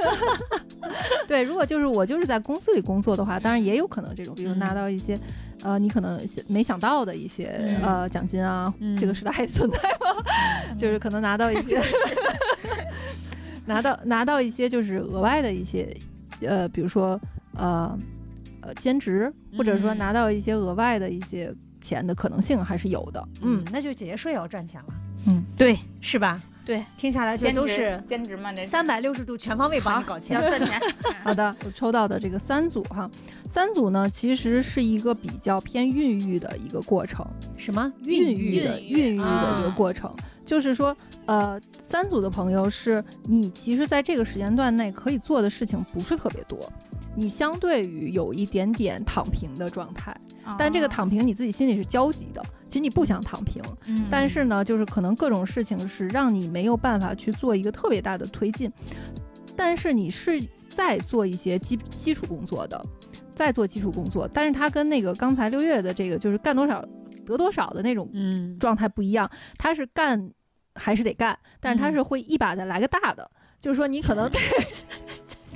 [1.29, 4.59] 对，如果就是我就是在公司里工作的话，当然也有可能这种，比如嗯。
[4.59, 5.19] 拿到一些，
[5.63, 7.83] 呃，你可能没想到的一些嗯。
[7.83, 10.23] 呃奖金啊，嗯这个时代还存在吗？
[10.79, 11.81] 就是可能拿到一些，
[13.67, 15.95] 拿到拿到一些就是额外的一些，
[16.41, 17.21] 呃，比如说
[17.57, 17.97] 呃
[18.63, 19.99] 呃兼职，或者说嗯。
[19.99, 23.23] 拿到一些额外的一些钱的可能性还是有的。
[23.43, 24.95] 嗯嗯，那就姐姐说也要赚钱了，
[25.27, 25.45] 嗯。
[25.57, 25.77] 对。
[26.01, 26.41] 是吧？
[26.65, 30.41] 对，听下来就都是兼职嘛，那三百六十度全方位帮你搞要钱。
[30.41, 30.81] 赚钱。
[31.25, 33.11] 好的，我抽到的这个三组哈，
[33.49, 37.27] 三组呢其实是一个比较偏孕育的一个过程。
[37.57, 40.97] 什么孕育育的孕育的一个啊过程，就是说，
[41.27, 46.59] 呃，三组的朋友是你其实在这个时间段内可以做的事情不是特别多，
[47.17, 50.17] 你相对于有一点点躺平的状态，
[50.59, 58.71] 但这个躺平你自己心里是焦急的，其实你不想躺平，嗯，但是呢，就是可能各种事情是让你没有办法去做一个特别大的推进，
[59.57, 62.85] 但是你是在做一些基基础工作的，
[63.35, 66.85] 在做基础工作，但是它跟那个刚才六月的这个就是干多少
[67.25, 70.31] 得多少的那种嗯，状态不一样，他是干
[70.75, 73.31] 还是得干，但是他是会一把再来个大的，
[73.61, 74.41] 就是说你可能太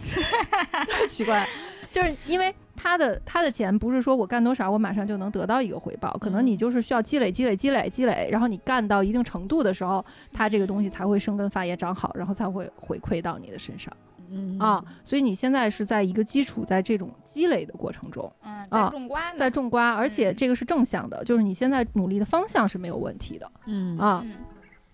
[1.09, 1.49] 奇怪，
[1.91, 2.55] 就是因为
[2.87, 13.93] 他的他的钱不是说我干多少我马上就能得到一个回报，可能你就是需要积累积累积累积累，然后你干到一定程度的时候，他这个东西才会生根发芽长好，然后才会回馈到你的身上
[14.31, 14.85] 嗯啊。
[15.03, 18.33] 所以你现在是在一个基础在这种积累的过程中。
[18.45, 24.23] 嗯，啊在种瓜呢，在种瓜，而且嗯这个是正向的，就是你现在努力的方向是没有问题的嗯啊。
[24.25, 24.33] 嗯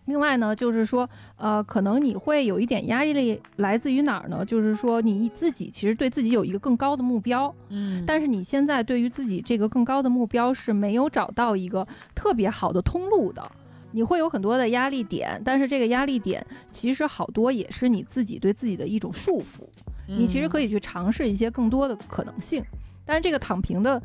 [0.07, 4.45] 另外呢，就是说，呃，可能你会有一点压力来自于哪儿呢？
[4.45, 13.51] 就是说你自己其实对自己有一个更高的目标，嗯，但是你现在对于自己这个更高的目标是没有找到一个特别好的通路的。
[13.95, 19.69] 你会有很多的压力点，但是这个压力点其实好多也是你自己对自己的一种束缚。
[20.07, 22.65] 你其实可以以去尝试一些更多的可能性。
[23.05, 24.03] 但是这个躺平的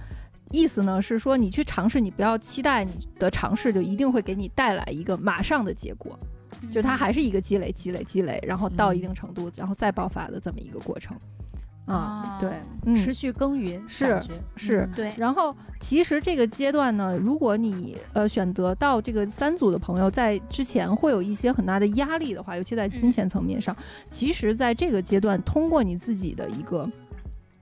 [0.51, 6.17] 意思呢，是说你去尝试，你不要期待你的尝试就一定会给你带来一个马上的结果，
[6.71, 11.17] 就它还是一个积累、积累、积累，然后到一定程度，然后再爆发的这么一个过程。
[11.85, 12.51] 啊，哦对，
[12.85, 14.21] 嗯，持续耕耘，是
[14.57, 14.79] 是。
[14.81, 14.91] 嗯。
[14.93, 23.73] 对，然后，其实这个阶段呢，如果你呃选择到这个三组的朋友在之前会有一些很大的压力的话，尤其在金钱层面上，
[24.09, 26.85] 其实在这个阶段，通过你自己的一个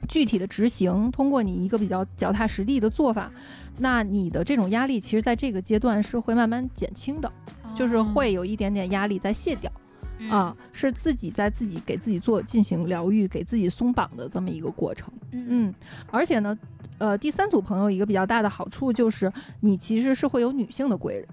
[0.06, 3.32] 具体的执行，通过你一个比较脚踏实地的做法，
[3.78, 7.32] 那你的这种压力，其实在这个阶段是会慢慢减轻的，
[7.76, 9.72] 就是会有一点点压力在卸掉。
[10.18, 15.12] 嗯啊，是自己在自己给自己做进行疗愈，给自己松绑的这么一个过程。
[15.32, 15.74] 嗯嗯，
[16.10, 16.58] 而且呢，
[17.00, 19.30] 呃，第三组朋友一个比较大的好处就是，
[19.60, 21.28] 你其实是会有女性的贵人、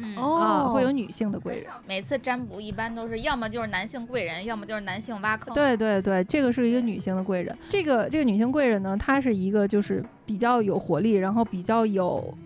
[0.00, 1.66] 嗯啊，哦，会有女性的贵人。
[1.86, 5.54] 每次占卜一般都是要么就是男性贵人，要么就是男性挖坑。
[5.54, 7.56] 对对对，这个是一个女性的贵人。
[7.68, 12.36] 这个这个女性贵人呢，她是一个就是比较有活力，然后比较有，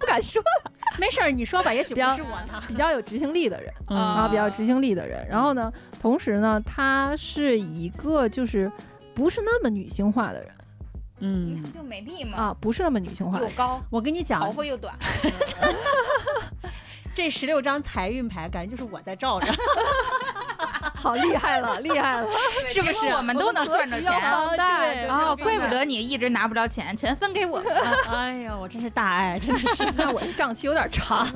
[0.00, 2.62] 不敢说了， 没事儿，你说吧，也许不比较是我呢。
[2.66, 3.72] 比较有执行力的人。
[3.88, 5.26] 嗯啊，比较执行力的人。
[5.28, 8.70] 然后呢，同时呢，她是一个就是
[9.14, 10.50] 不是那么女性化的人
[11.24, 13.38] 嗯，就美丽嘛，啊，不是那么女性化。
[13.38, 14.92] 又高，我跟你讲头，发又短。
[17.14, 19.46] 这十六张财运牌，感觉就是我在照着
[20.96, 22.26] 好厉害了，厉害了！
[22.68, 24.10] 是不是我们都能赚着钱。
[24.56, 27.62] 对哦，怪不得你一直拿不着钱，全分给我。
[28.08, 29.84] 哎呀，我真是大爱，真的是。
[29.94, 31.28] 那我这账期有点长。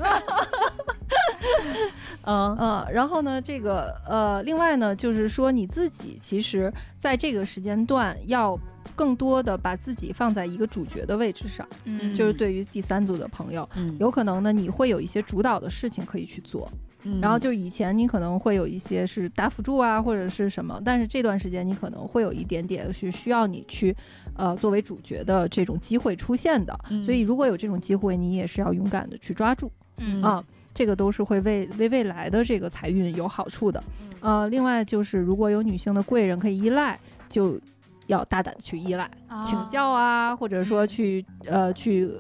[2.25, 8.59] 嗯嗯，然后呢，这个呃，另外呢，就是说你自己其实在这个时间段要
[8.97, 12.13] 更多的把自己放在一个主角的位置上，嗯。
[12.13, 13.95] 就是对于第三组的朋友，嗯。
[14.01, 16.69] 有可能呢你会有一些主导的事情可以去做，
[17.05, 17.21] 嗯。
[17.21, 23.95] 然后就以前你可能会有一些是打辅助啊或者是什么，但是这段时间你可能会有一点点是需要你去
[24.35, 27.05] 呃作为主角的这种机会出现的，嗯。
[27.05, 29.71] 所以如果有这种机会，你也是要勇敢的去抓住。
[29.99, 30.23] 嗯。
[30.23, 30.43] 啊，
[30.75, 33.83] 这个都是会为为未来的这个财运有好处的。
[34.21, 37.61] 呃，另外就是如果有女性的贵人可以依赖，就
[38.07, 39.11] 要大胆的去依赖，
[39.45, 40.89] 请教啊，或者说嗯。
[40.89, 42.11] 去呃去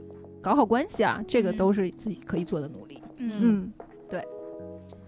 [0.42, 1.56] 搞好关系啊，这个嗯。
[1.56, 3.02] 都是自己可以做的努力。
[3.16, 3.32] 嗯。
[3.40, 3.72] 嗯，
[4.08, 4.24] 对。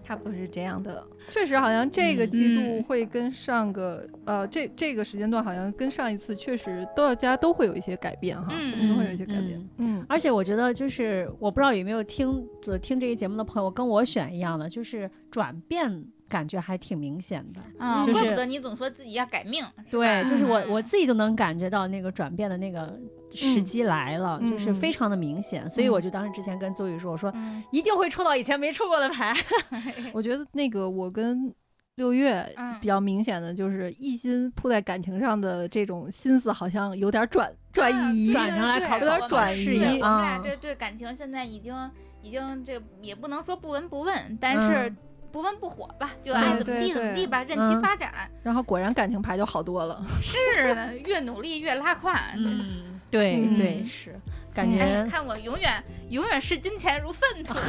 [0.01, 2.83] 差不多是这样的，确实好像这个季度嗯。
[2.83, 10.03] 会跟上个、呃这这个时间段好像跟上一次确实都大家都会有一些改变哈，嗯都会有一些改变，嗯。
[10.09, 17.59] 而且我觉得，就是我不知道有没有听就听这个节目的朋友跟我选一样的，就是转变感觉还挺明显的。
[17.79, 19.61] 嗯，就是怪不得你总说自己要改命。
[19.89, 22.97] 对，就是我嗯我自己都能感觉到那个转变的那个
[23.33, 25.69] 时机来了，嗯就是非常的明显。
[25.69, 29.33] 所以我就当时之前跟邹宇说，我说嗯一定会抽到以前没抽过的牌。
[30.13, 31.53] 我觉得那个我跟
[31.95, 41.75] 六月嗯比较明显的就是一心扑在感情上的这种心思，好像有点转转移，转上来考有点转移对我们俩啊这对感情现在已经
[42.21, 44.97] 已经这也不能说不闻不问，但是嗯
[45.31, 48.11] 不温不火吧，就爱怎么地怎么地吧，任其嗯发展。
[48.43, 50.01] 然后果然感情牌就好多了。
[50.21, 50.37] 是
[50.75, 52.15] 的，越努力越拉胯。
[52.35, 54.19] 嗯，对嗯对是，
[54.53, 57.55] 感觉看我永远永远视金钱如粪土。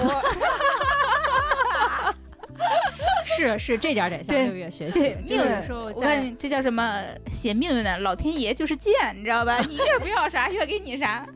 [3.25, 7.01] 是是这点得向六月学习命运有时候我在看你这叫什么
[7.31, 9.59] 写命运的，老天爷就是贱，你知道吧？
[9.67, 11.27] 你越不要啥，越给你啥。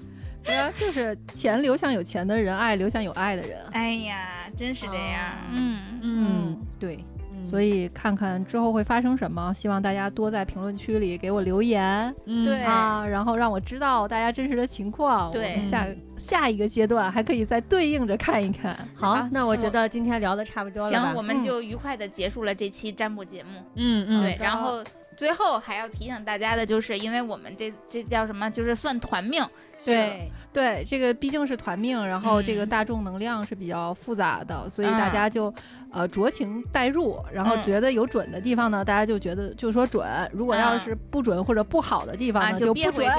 [0.45, 3.59] 对啊，就是钱流向有钱的人，爱流向有爱的人。
[3.73, 5.39] 哎呀，真是这样啊。
[5.53, 6.99] 嗯，嗯对，
[7.33, 15.31] 嗯所以看看之后会发生什么，希望大家多在评论区里给我留言嗯对啊，然后让我知道大家真实的情况。
[15.31, 15.87] 对我们下
[16.19, 18.77] 下一个阶段还可以再对应着看一看。
[18.95, 23.61] 好好，那我觉得今天聊的差不多了吧行，我们嗯就愉快的结束了这期占卜节目。
[23.77, 24.83] 嗯嗯对，然后
[25.17, 29.43] 最后还要提醒大家的就是，因为我们这这叫什么，就是算团命。
[29.85, 35.53] 对对，这个毕竟是团命，然后这个嗯大众能量是比较复杂的，所以嗯大家就
[35.93, 43.11] 呃酌情代入，然后嗯觉得有准的地方呢，大家就觉得就说准；如果要嗯是不准或者不好的地方啊，就， 不准！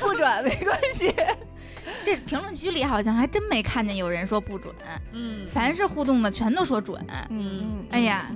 [0.00, 1.14] 不准没关系。
[2.04, 4.74] 这评论区里好像还真没看见有人说不准，
[5.12, 7.04] 嗯凡是互动的全都说准。
[7.30, 8.30] 嗯，哎呀，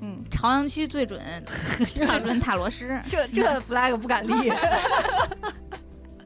[0.00, 1.20] 嗯，朝阳区最准，
[1.86, 3.00] 最准塔罗师。
[3.08, 4.52] 这这 flag 不敢立。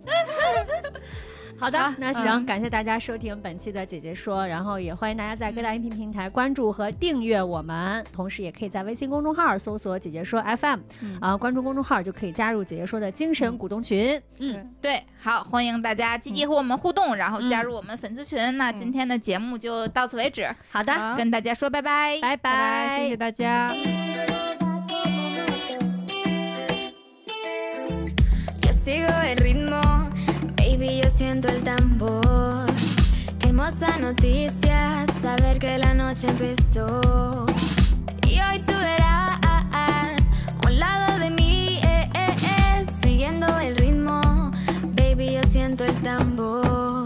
[1.60, 14.22] 好的好，那行，嗯感谢大家收听本期的姐姐说，然后也欢迎大家在各大音频平台关注和订阅我们，同时也可以在微信公众号搜索“姐姐说 FM”，嗯啊，关注公众号就可以加入姐姐说的精神股东群。
[14.38, 18.56] 嗯，对，好，欢迎大家积极和我们互动，然后加嗯入我们粉丝群。
[18.56, 22.20] 那今天的节目就到此为止，好的，跟大家说拜拜。
[22.22, 23.74] 拜拜拜，谢谢大家。
[28.88, 29.82] sigo el ritmo,
[30.56, 32.64] baby, yo siento el tambor.
[33.38, 37.44] Qué hermosa noticia, saber que la noche empezó.
[38.26, 40.16] Y hoy tú verás
[40.66, 44.22] un lado de mí, eh, eh, eh siguiendo el ritmo,
[44.96, 46.97] baby, yo siento el tambor.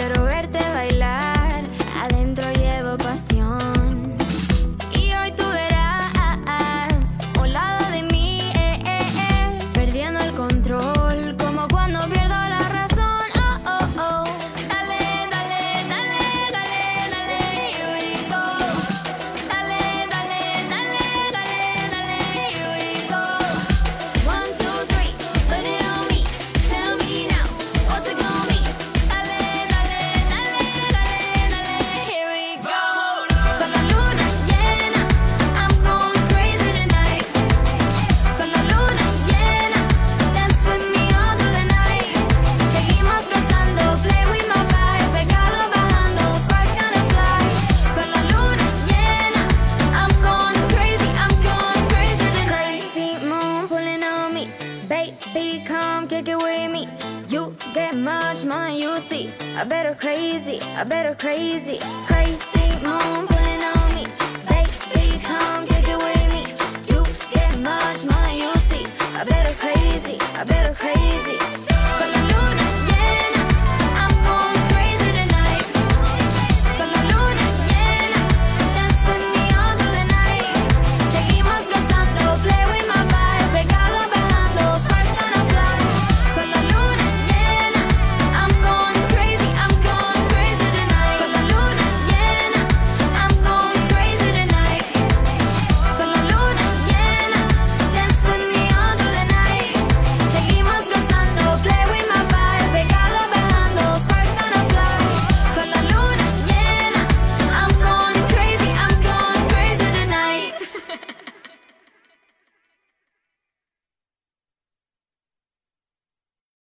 [0.00, 1.29] quiero verte bailar.